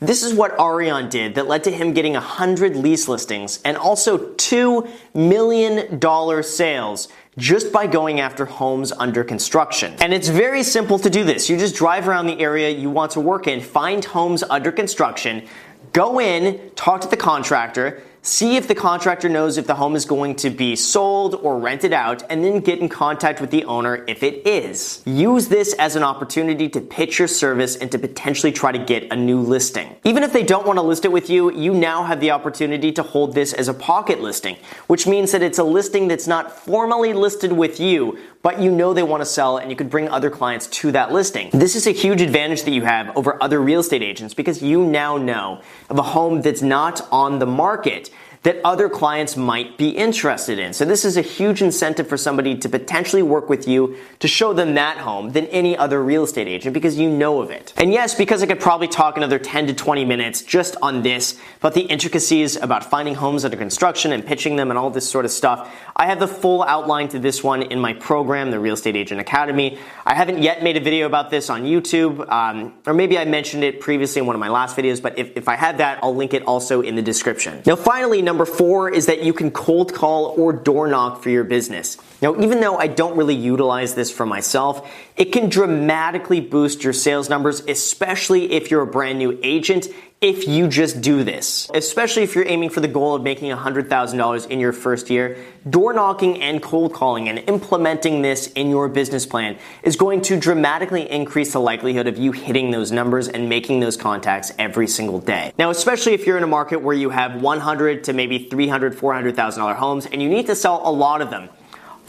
This 0.00 0.22
is 0.22 0.34
what 0.34 0.58
Arian 0.58 1.08
did 1.08 1.34
that 1.34 1.48
led 1.48 1.64
to 1.64 1.70
him 1.70 1.92
getting 1.92 2.14
100 2.14 2.76
lease 2.76 3.08
listings 3.08 3.60
and 3.64 3.76
also 3.76 4.34
$2 4.34 4.88
million 5.14 6.42
sales 6.42 7.08
just 7.36 7.72
by 7.72 7.86
going 7.86 8.20
after 8.20 8.44
homes 8.44 8.92
under 8.92 9.24
construction. 9.24 9.94
And 10.00 10.12
it's 10.12 10.28
very 10.28 10.62
simple 10.62 10.98
to 10.98 11.08
do 11.08 11.24
this. 11.24 11.48
You 11.48 11.56
just 11.56 11.76
drive 11.76 12.08
around 12.08 12.26
the 12.26 12.40
area 12.40 12.68
you 12.70 12.90
want 12.90 13.12
to 13.12 13.20
work 13.20 13.46
in, 13.46 13.60
find 13.60 14.04
homes 14.04 14.42
under 14.42 14.72
construction, 14.72 15.46
go 15.92 16.20
in, 16.20 16.70
talk 16.74 17.00
to 17.02 17.08
the 17.08 17.16
contractor, 17.16 18.02
See 18.22 18.56
if 18.56 18.66
the 18.66 18.74
contractor 18.74 19.28
knows 19.28 19.58
if 19.58 19.66
the 19.66 19.76
home 19.76 19.94
is 19.94 20.04
going 20.04 20.36
to 20.36 20.50
be 20.50 20.74
sold 20.74 21.36
or 21.36 21.58
rented 21.58 21.92
out, 21.92 22.24
and 22.28 22.44
then 22.44 22.60
get 22.60 22.80
in 22.80 22.88
contact 22.88 23.40
with 23.40 23.50
the 23.50 23.64
owner 23.64 24.04
if 24.08 24.22
it 24.22 24.46
is. 24.46 25.02
Use 25.06 25.48
this 25.48 25.72
as 25.74 25.94
an 25.94 26.02
opportunity 26.02 26.68
to 26.70 26.80
pitch 26.80 27.18
your 27.20 27.28
service 27.28 27.76
and 27.76 27.90
to 27.92 27.98
potentially 27.98 28.52
try 28.52 28.72
to 28.72 28.78
get 28.78 29.12
a 29.12 29.16
new 29.16 29.40
listing. 29.40 29.96
Even 30.04 30.24
if 30.24 30.32
they 30.32 30.42
don't 30.42 30.66
want 30.66 30.78
to 30.78 30.82
list 30.82 31.04
it 31.04 31.12
with 31.12 31.30
you, 31.30 31.52
you 31.52 31.72
now 31.72 32.02
have 32.02 32.20
the 32.20 32.32
opportunity 32.32 32.90
to 32.92 33.02
hold 33.02 33.34
this 33.34 33.52
as 33.52 33.68
a 33.68 33.74
pocket 33.74 34.20
listing, 34.20 34.56
which 34.88 35.06
means 35.06 35.32
that 35.32 35.42
it's 35.42 35.58
a 35.58 35.64
listing 35.64 36.08
that's 36.08 36.26
not 36.26 36.50
formally 36.50 37.12
listed 37.12 37.52
with 37.52 37.78
you, 37.78 38.18
but 38.42 38.60
you 38.60 38.70
know 38.70 38.92
they 38.92 39.02
want 39.02 39.20
to 39.20 39.26
sell 39.26 39.58
and 39.58 39.70
you 39.70 39.76
could 39.76 39.90
bring 39.90 40.08
other 40.08 40.30
clients 40.30 40.66
to 40.68 40.92
that 40.92 41.12
listing. 41.12 41.50
This 41.52 41.76
is 41.76 41.86
a 41.86 41.92
huge 41.92 42.20
advantage 42.20 42.64
that 42.64 42.72
you 42.72 42.82
have 42.82 43.16
over 43.16 43.40
other 43.42 43.60
real 43.60 43.80
estate 43.80 44.02
agents 44.02 44.34
because 44.34 44.62
you 44.62 44.84
now 44.84 45.16
know 45.16 45.62
of 45.88 45.98
a 45.98 46.02
home 46.02 46.42
that's 46.42 46.62
not 46.62 47.06
on 47.10 47.38
the 47.38 47.46
market 47.46 48.10
that 48.42 48.56
other 48.64 48.88
clients 48.88 49.36
might 49.36 49.76
be 49.76 49.90
interested 49.90 50.58
in. 50.58 50.72
So 50.72 50.84
this 50.84 51.04
is 51.04 51.16
a 51.16 51.22
huge 51.22 51.62
incentive 51.62 52.08
for 52.08 52.16
somebody 52.16 52.56
to 52.56 52.68
potentially 52.68 53.22
work 53.22 53.48
with 53.48 53.66
you 53.66 53.96
to 54.20 54.28
show 54.28 54.52
them 54.52 54.74
that 54.74 54.98
home 54.98 55.32
than 55.32 55.46
any 55.46 55.76
other 55.76 56.02
real 56.02 56.24
estate 56.24 56.48
agent 56.48 56.74
because 56.74 56.98
you 56.98 57.10
know 57.10 57.40
of 57.40 57.50
it. 57.50 57.72
And 57.76 57.92
yes, 57.92 58.14
because 58.14 58.42
I 58.42 58.46
could 58.46 58.60
probably 58.60 58.88
talk 58.88 59.16
another 59.16 59.38
10 59.38 59.68
to 59.68 59.74
20 59.74 60.04
minutes 60.04 60.42
just 60.42 60.76
on 60.82 61.02
this, 61.02 61.38
about 61.56 61.74
the 61.74 61.82
intricacies 61.82 62.56
about 62.56 62.88
finding 62.88 63.14
homes 63.14 63.44
under 63.44 63.56
construction 63.56 64.12
and 64.12 64.24
pitching 64.24 64.56
them 64.56 64.70
and 64.70 64.78
all 64.78 64.90
this 64.90 65.08
sort 65.08 65.24
of 65.24 65.30
stuff, 65.30 65.74
I 65.96 66.06
have 66.06 66.20
the 66.20 66.28
full 66.28 66.62
outline 66.62 67.08
to 67.08 67.18
this 67.18 67.42
one 67.42 67.62
in 67.62 67.80
my 67.80 67.92
program, 67.94 68.50
the 68.50 68.60
Real 68.60 68.74
Estate 68.74 68.96
Agent 68.96 69.20
Academy. 69.20 69.78
I 70.06 70.14
haven't 70.14 70.42
yet 70.42 70.62
made 70.62 70.76
a 70.76 70.80
video 70.80 71.06
about 71.06 71.30
this 71.30 71.50
on 71.50 71.62
YouTube, 71.62 72.30
um, 72.30 72.74
or 72.86 72.94
maybe 72.94 73.18
I 73.18 73.24
mentioned 73.24 73.64
it 73.64 73.80
previously 73.80 74.20
in 74.20 74.26
one 74.26 74.36
of 74.36 74.40
my 74.40 74.48
last 74.48 74.76
videos, 74.76 75.02
but 75.02 75.18
if, 75.18 75.36
if 75.36 75.48
I 75.48 75.56
have 75.56 75.78
that, 75.78 75.98
I'll 76.02 76.14
link 76.14 76.34
it 76.34 76.44
also 76.44 76.82
in 76.82 76.94
the 76.94 77.02
description. 77.02 77.62
Now, 77.66 77.76
finally, 77.76 78.22
number 78.28 78.44
four 78.44 78.90
is 78.90 79.06
that 79.06 79.22
you 79.22 79.32
can 79.32 79.50
cold 79.50 79.94
call 79.94 80.34
or 80.36 80.52
door 80.52 80.86
knock 80.86 81.22
for 81.22 81.30
your 81.30 81.44
business. 81.44 81.96
Now, 82.20 82.38
even 82.38 82.60
though 82.60 82.76
I 82.76 82.86
don't 82.86 83.16
really 83.16 83.34
utilize 83.34 83.94
this 83.94 84.10
for 84.10 84.26
myself, 84.26 84.86
it 85.16 85.32
can 85.32 85.48
dramatically 85.48 86.42
boost 86.42 86.84
your 86.84 86.92
sales 86.92 87.30
numbers, 87.30 87.60
especially 87.60 88.52
if 88.52 88.70
you're 88.70 88.82
a 88.82 88.86
brand 88.86 89.18
new 89.18 89.40
agent 89.42 89.88
if 90.20 90.48
you 90.48 90.66
just 90.66 91.00
do 91.00 91.22
this, 91.22 91.70
especially 91.74 92.24
if 92.24 92.34
you're 92.34 92.48
aiming 92.48 92.70
for 92.70 92.80
the 92.80 92.88
goal 92.88 93.14
of 93.14 93.22
making 93.22 93.54
$100,000 93.54 94.50
in 94.50 94.58
your 94.58 94.72
first 94.72 95.10
year, 95.10 95.36
door 95.70 95.92
knocking 95.92 96.42
and 96.42 96.60
cold 96.60 96.92
calling 96.92 97.28
and 97.28 97.38
implementing 97.48 98.20
this 98.20 98.48
in 98.54 98.68
your 98.68 98.88
business 98.88 99.24
plan 99.24 99.56
is 99.84 99.94
going 99.94 100.20
to 100.20 100.36
dramatically 100.36 101.08
increase 101.08 101.52
the 101.52 101.60
likelihood 101.60 102.08
of 102.08 102.18
you 102.18 102.32
hitting 102.32 102.72
those 102.72 102.90
numbers 102.90 103.28
and 103.28 103.48
making 103.48 103.78
those 103.78 103.96
contacts 103.96 104.50
every 104.58 104.88
single 104.88 105.20
day. 105.20 105.52
Now, 105.56 105.70
especially 105.70 106.14
if 106.14 106.26
you're 106.26 106.36
in 106.36 106.42
a 106.42 106.48
market 106.48 106.82
where 106.82 106.96
you 106.96 107.10
have 107.10 107.40
100 107.40 108.02
to 108.04 108.12
maybe 108.12 108.38
300, 108.38 108.96
$400,000 108.96 109.76
homes 109.76 110.06
and 110.06 110.20
you 110.20 110.28
need 110.28 110.46
to 110.46 110.56
sell 110.56 110.82
a 110.84 110.90
lot 110.90 111.22
of 111.22 111.30
them, 111.30 111.48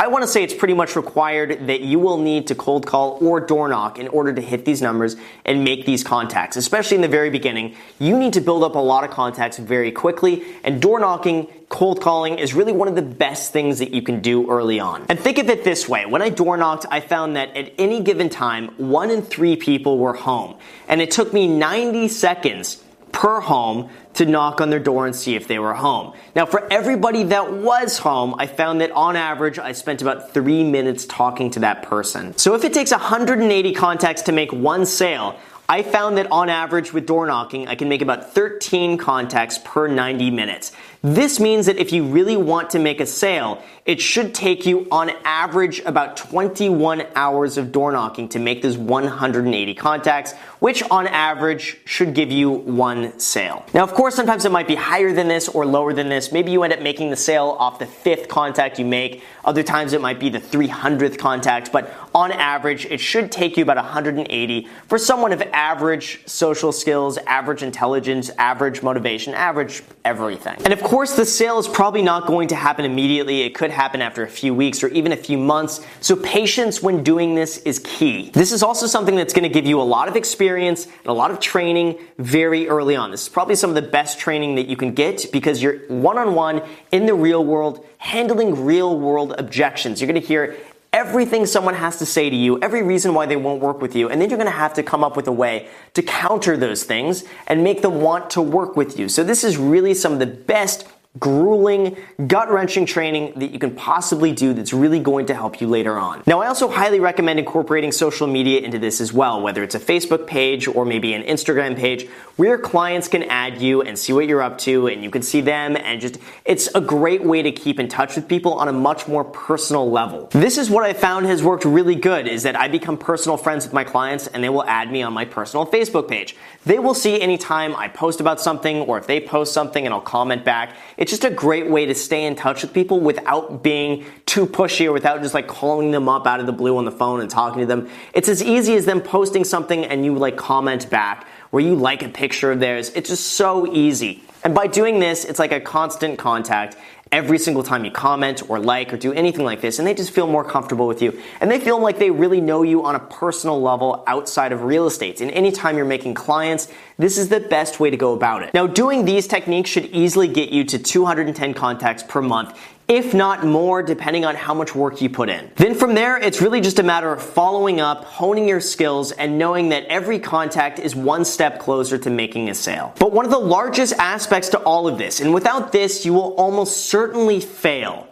I 0.01 0.07
want 0.07 0.23
to 0.23 0.29
say 0.29 0.43
it's 0.43 0.53
pretty 0.53 0.75
much 0.75 0.95
required 0.95 1.67
that 1.67 1.81
you 1.81 1.99
will 1.99 2.17
need 2.17 2.47
to 2.47 2.55
cold 2.55 2.87
call 2.87 3.17
or 3.19 3.41
door 3.41 3.67
knock 3.67 3.99
in 3.99 4.07
order 4.07 4.31
to 4.31 4.39
hit 4.39 4.63
these 4.63 4.81
numbers 4.81 5.17
and 5.43 5.65
make 5.65 5.85
these 5.85 6.05
contacts. 6.05 6.55
Especially 6.55 6.95
in 6.95 7.01
the 7.01 7.09
very 7.09 7.29
beginning, 7.29 7.75
you 7.99 8.17
need 8.17 8.31
to 8.31 8.39
build 8.39 8.63
up 8.63 8.75
a 8.75 8.79
lot 8.79 9.03
of 9.03 9.09
contacts 9.09 9.57
very 9.57 9.91
quickly, 9.91 10.45
and 10.63 10.81
door 10.81 11.01
knocking 11.01 11.47
cold 11.67 11.99
calling 11.99 12.39
is 12.39 12.53
really 12.53 12.71
one 12.71 12.87
of 12.87 12.95
the 12.95 13.01
best 13.01 13.51
things 13.51 13.79
that 13.79 13.93
you 13.93 14.01
can 14.01 14.21
do 14.21 14.49
early 14.49 14.79
on. 14.79 15.05
And 15.09 15.19
think 15.19 15.37
of 15.37 15.49
it 15.49 15.65
this 15.65 15.89
way 15.89 16.05
when 16.05 16.21
I 16.21 16.29
door 16.29 16.55
knocked, 16.55 16.85
I 16.89 17.01
found 17.01 17.35
that 17.35 17.57
at 17.57 17.73
any 17.77 18.01
given 18.01 18.29
time, 18.29 18.69
one 18.77 19.11
in 19.11 19.21
three 19.21 19.57
people 19.57 19.97
were 19.97 20.13
home. 20.13 20.55
And 20.87 21.01
it 21.01 21.11
took 21.11 21.33
me 21.33 21.45
90 21.45 22.07
seconds 22.07 22.81
per 23.11 23.39
home 23.39 23.89
to 24.15 24.25
knock 24.25 24.61
on 24.61 24.69
their 24.69 24.79
door 24.79 25.05
and 25.05 25.15
see 25.15 25.35
if 25.35 25.47
they 25.47 25.59
were 25.59 25.73
home. 25.73 26.13
Now, 26.35 26.45
for 26.45 26.71
everybody 26.71 27.23
that 27.23 27.53
was 27.53 27.97
home, 27.97 28.35
I 28.37 28.47
found 28.47 28.81
that 28.81 28.91
on 28.91 29.15
average, 29.15 29.59
I 29.59 29.71
spent 29.71 30.01
about 30.01 30.33
three 30.33 30.63
minutes 30.63 31.05
talking 31.05 31.49
to 31.51 31.59
that 31.61 31.83
person. 31.83 32.37
So 32.37 32.55
if 32.55 32.63
it 32.63 32.73
takes 32.73 32.91
180 32.91 33.73
contacts 33.73 34.23
to 34.23 34.31
make 34.31 34.51
one 34.51 34.85
sale, 34.85 35.39
I 35.71 35.83
found 35.83 36.17
that 36.17 36.31
on 36.31 36.49
average 36.49 36.93
with 36.93 37.05
door 37.05 37.27
knocking, 37.27 37.67
I 37.67 37.75
can 37.75 37.89
make 37.89 38.01
about 38.01 38.33
13 38.33 38.97
contacts 38.97 39.59
per 39.63 39.87
90 39.87 40.31
minutes. 40.31 40.71
This 41.01 41.39
means 41.39 41.67
that 41.67 41.77
if 41.77 41.93
you 41.93 42.03
really 42.03 42.35
want 42.35 42.71
to 42.71 42.79
make 42.79 42.99
a 42.99 43.05
sale, 43.05 43.63
it 43.85 44.01
should 44.01 44.35
take 44.35 44.65
you 44.65 44.85
on 44.91 45.11
average 45.23 45.79
about 45.79 46.17
21 46.17 47.03
hours 47.15 47.57
of 47.57 47.71
door 47.71 47.93
knocking 47.93 48.27
to 48.29 48.39
make 48.39 48.61
those 48.61 48.77
180 48.77 49.73
contacts, 49.75 50.33
which 50.59 50.83
on 50.91 51.07
average 51.07 51.77
should 51.85 52.13
give 52.13 52.31
you 52.31 52.51
one 52.51 53.17
sale. 53.17 53.65
Now, 53.73 53.83
of 53.83 53.93
course, 53.93 54.13
sometimes 54.13 54.43
it 54.43 54.51
might 54.51 54.67
be 54.67 54.75
higher 54.75 55.13
than 55.13 55.29
this 55.29 55.47
or 55.47 55.65
lower 55.65 55.93
than 55.93 56.09
this. 56.09 56.33
Maybe 56.33 56.51
you 56.51 56.63
end 56.63 56.73
up 56.73 56.81
making 56.81 57.11
the 57.11 57.15
sale 57.15 57.55
off 57.57 57.79
the 57.79 57.85
fifth 57.85 58.27
contact 58.27 58.77
you 58.77 58.85
make. 58.85 59.23
Other 59.45 59.63
times 59.63 59.93
it 59.93 60.01
might 60.01 60.19
be 60.19 60.29
the 60.29 60.39
300th 60.39 61.17
contact, 61.17 61.71
but 61.71 61.91
on 62.13 62.31
average, 62.33 62.85
it 62.87 62.99
should 62.99 63.31
take 63.31 63.55
you 63.55 63.63
about 63.63 63.77
180 63.77 64.67
for 64.87 64.97
someone 64.97 65.31
of 65.31 65.41
average 65.53 66.27
social 66.27 66.73
skills, 66.73 67.17
average 67.19 67.63
intelligence, 67.63 68.29
average 68.37 68.83
motivation, 68.83 69.33
average 69.33 69.81
everything. 70.03 70.57
And 70.65 70.73
of 70.73 70.81
course, 70.81 70.88
the 70.89 71.25
sale 71.25 71.59
is 71.59 71.67
probably 71.67 72.01
not 72.01 72.25
going 72.25 72.47
to 72.47 72.55
happen 72.55 72.83
immediately. 72.83 73.41
It 73.41 73.53
could 73.53 73.71
happen 73.71 74.01
after 74.01 74.23
a 74.23 74.27
few 74.27 74.53
weeks 74.53 74.83
or 74.83 74.87
even 74.87 75.11
a 75.11 75.17
few 75.17 75.37
months. 75.37 75.85
So 76.01 76.15
patience 76.15 76.81
when 76.81 77.03
doing 77.03 77.35
this 77.35 77.57
is 77.59 77.79
key. 77.79 78.31
This 78.31 78.51
is 78.51 78.63
also 78.63 78.87
something 78.87 79.15
that's 79.15 79.33
going 79.33 79.43
to 79.43 79.49
give 79.49 79.65
you 79.65 79.79
a 79.79 79.83
lot 79.83 80.07
of 80.07 80.15
experience 80.15 80.85
and 80.85 81.07
a 81.07 81.13
lot 81.13 81.31
of 81.31 81.39
training 81.39 81.99
very 82.17 82.67
early 82.67 82.95
on. 82.95 83.11
This 83.11 83.23
is 83.23 83.29
probably 83.29 83.55
some 83.55 83.69
of 83.69 83.75
the 83.75 83.81
best 83.83 84.19
training 84.19 84.55
that 84.55 84.67
you 84.67 84.75
can 84.75 84.93
get 84.93 85.31
because 85.31 85.61
you're 85.61 85.79
one 85.89 86.17
on 86.17 86.33
one 86.33 86.61
in 86.91 87.05
the 87.05 87.13
real 87.13 87.43
world 87.45 87.85
handling 87.97 88.65
real 88.65 88.97
world 88.97 89.35
objections. 89.37 90.01
You're 90.01 90.09
going 90.11 90.21
to 90.21 90.27
hear 90.27 90.57
everything 90.91 91.45
someone 91.45 91.75
has 91.75 91.97
to 91.97 92.05
say 92.05 92.29
to 92.29 92.35
you, 92.35 92.59
every 92.61 92.83
reason 92.83 93.13
why 93.13 93.25
they 93.25 93.35
won't 93.35 93.61
work 93.61 93.81
with 93.81 93.95
you, 93.95 94.09
and 94.09 94.21
then 94.21 94.29
you're 94.29 94.37
to 94.39 94.51
have 94.51 94.73
to 94.73 94.83
come 94.83 95.03
up 95.03 95.15
with 95.15 95.27
a 95.27 95.31
way 95.31 95.67
to 95.93 96.01
counter 96.01 96.57
those 96.57 96.83
things 96.83 97.23
and 97.47 97.63
make 97.63 97.81
them 97.81 98.01
want 98.01 98.29
to 98.31 98.41
work 98.41 98.75
with 98.75 98.97
you. 98.97 99.07
So 99.07 99.23
this 99.23 99.43
is 99.43 99.57
really 99.57 99.93
some 99.93 100.13
of 100.13 100.19
the 100.19 100.25
best 100.25 100.87
grueling, 101.19 101.97
gut 102.27 102.51
wrenching 102.51 102.85
training 102.85 103.33
that 103.37 103.51
you 103.51 103.59
can 103.59 103.75
possibly 103.75 104.31
do 104.31 104.53
that's 104.53 104.73
really 104.73 104.99
going 104.99 105.25
to 105.27 105.33
help 105.33 105.61
you 105.61 105.67
later 105.67 105.97
on. 105.97 106.23
Now, 106.25 106.41
I 106.41 106.47
also 106.47 106.67
highly 106.67 106.99
recommend 106.99 107.39
incorporating 107.39 107.91
social 107.91 108.27
media 108.27 108.61
into 108.61 108.79
this 108.79 109.01
as 109.01 109.11
well, 109.11 109.41
whether 109.41 109.63
it's 109.63 109.75
a 109.75 109.79
Facebook 109.79 110.27
page 110.27 110.67
or 110.67 110.85
maybe 110.85 111.13
an 111.13 111.23
Instagram 111.23 111.77
page 111.77 112.07
where 112.35 112.57
clients 112.57 113.07
can 113.07 113.23
add 113.23 113.61
you 113.61 113.81
and 113.81 113.99
see 113.99 114.13
what 114.13 114.27
you're 114.27 114.41
up 114.41 114.57
to 114.59 114.87
and 114.87 115.03
you 115.03 115.09
can 115.09 115.21
see 115.21 115.41
them 115.41 115.75
and 115.75 115.99
just, 115.99 116.17
it's 116.45 116.73
a 116.73 116.81
great 116.81 117.23
way 117.23 117.41
to 117.41 117.51
keep 117.51 117.79
in 117.79 117.87
touch 117.87 118.15
with 118.15 118.27
people 118.27 118.53
on 118.53 118.67
a 118.67 118.73
much 118.73 119.07
more 119.07 119.25
personal 119.25 119.89
level. 119.89 120.27
This 120.31 120.57
is 120.57 120.69
what 120.69 120.83
I 120.83 120.93
found 120.93 121.25
has 121.25 121.43
worked 121.43 121.65
really 121.65 121.95
good 121.95 122.27
is 122.27 122.43
that 122.43 122.55
I 122.55 122.67
become 122.67 122.97
personal 122.97 123.37
friends 123.37 123.65
with 123.65 123.73
my 123.73 123.83
clients 123.83 124.27
and 124.27 124.43
they 124.43 124.49
will 124.49 124.63
add 124.63 124.91
me 124.91 125.01
on 125.01 125.13
my 125.13 125.25
personal 125.25 125.65
Facebook 125.65 126.07
page. 126.07 126.35
They 126.65 126.79
will 126.79 126.93
see 126.93 127.19
anytime 127.19 127.75
I 127.75 127.87
post 127.87 128.19
about 128.21 128.39
something 128.39 128.81
or 128.81 128.97
if 128.97 129.07
they 129.07 129.19
post 129.19 129.53
something 129.53 129.85
and 129.85 129.93
I'll 129.93 130.01
comment 130.01 130.45
back. 130.45 130.75
It's 131.09 131.19
just 131.19 131.33
a 131.33 131.35
great 131.35 131.67
way 131.67 131.87
to 131.87 131.95
stay 131.95 132.23
in 132.25 132.35
touch 132.35 132.61
with 132.61 132.71
people 132.71 132.99
without 132.99 133.63
being 133.63 134.05
too 134.27 134.45
pushy 134.45 134.85
or 134.85 134.91
without 134.91 135.23
just 135.23 135.33
like 135.33 135.47
calling 135.47 135.89
them 135.89 136.07
up 136.07 136.27
out 136.27 136.39
of 136.39 136.45
the 136.45 136.51
blue 136.51 136.77
on 136.77 136.85
the 136.85 136.91
phone 136.91 137.19
and 137.19 137.27
talking 137.27 137.61
to 137.61 137.65
them. 137.65 137.89
It's 138.13 138.29
as 138.29 138.43
easy 138.43 138.75
as 138.75 138.85
them 138.85 139.01
posting 139.01 139.43
something 139.43 139.85
and 139.85 140.05
you 140.05 140.13
like 140.13 140.37
comment 140.37 140.87
back 140.91 141.27
where 141.49 141.63
you 141.63 141.73
like 141.73 142.03
a 142.03 142.09
picture 142.09 142.51
of 142.51 142.59
theirs. 142.59 142.91
It's 142.93 143.09
just 143.09 143.25
so 143.25 143.73
easy. 143.73 144.21
And 144.43 144.53
by 144.53 144.67
doing 144.67 144.99
this, 144.99 145.25
it's 145.25 145.39
like 145.39 145.51
a 145.51 145.59
constant 145.59 146.19
contact 146.19 146.77
every 147.11 147.39
single 147.39 147.63
time 147.63 147.85
you 147.85 147.91
comment 147.91 148.49
or 148.49 148.59
like 148.59 148.93
or 148.93 148.97
do 148.97 149.13
anything 149.13 149.45
like 149.45 149.61
this, 149.61 149.79
and 149.79 149.87
they 149.87 149.93
just 149.93 150.11
feel 150.11 150.27
more 150.27 150.43
comfortable 150.43 150.87
with 150.87 151.01
you. 151.01 151.19
And 151.41 151.49
they 151.49 151.59
feel 151.59 151.79
like 151.79 151.97
they 151.97 152.11
really 152.11 152.41
know 152.41 152.63
you 152.63 152.85
on 152.85 152.95
a 152.95 152.99
personal 152.99 153.61
level 153.61 154.03
outside 154.07 154.51
of 154.51 154.63
real 154.63 154.87
estate. 154.87 155.21
And 155.21 155.31
anytime 155.31 155.75
you're 155.77 155.85
making 155.85 156.13
clients, 156.13 156.67
this 156.97 157.17
is 157.17 157.29
the 157.29 157.39
best 157.39 157.79
way 157.79 157.89
to 157.89 157.97
go 157.97 158.13
about 158.13 158.43
it. 158.43 158.53
Now, 158.53 158.67
doing 158.67 159.05
these 159.05 159.27
techniques 159.27 159.69
should 159.69 159.85
easily 159.85 160.27
get 160.27 160.49
you 160.49 160.63
to 160.65 160.79
210 160.79 161.53
contacts 161.53 162.03
per 162.03 162.21
month 162.21 162.57
if 162.89 163.13
not 163.13 163.45
more, 163.45 163.83
depending 163.83 164.25
on 164.25 164.35
how 164.35 164.53
much 164.53 164.73
work 164.73 164.99
you 164.99 165.09
put 165.09 165.29
in. 165.29 165.51
Then 165.55 165.75
from 165.75 165.93
there, 165.93 166.17
it's 166.17 166.41
really 166.41 166.59
just 166.59 166.79
a 166.79 166.83
matter 166.83 167.13
of 167.13 167.21
following 167.21 167.79
up, 167.79 168.03
honing 168.03 168.47
your 168.47 168.59
skills, 168.59 169.11
and 169.11 169.37
knowing 169.37 169.69
that 169.69 169.85
every 169.85 170.17
contact 170.17 170.79
is 170.79 170.95
one 170.95 171.23
step 171.23 171.59
closer 171.59 171.99
to 171.99 172.09
making 172.09 172.49
a 172.49 172.55
sale. 172.55 172.95
But 172.99 173.13
one 173.13 173.25
of 173.25 173.31
the 173.31 173.37
largest 173.37 173.93
aspects 173.93 174.49
to 174.49 174.59
all 174.59 174.87
of 174.87 174.97
this, 174.97 175.19
and 175.21 175.33
without 175.33 175.71
this, 175.71 176.03
you 176.03 176.13
will 176.13 176.33
almost 176.33 176.87
certainly 176.87 177.39
fail. 177.39 178.07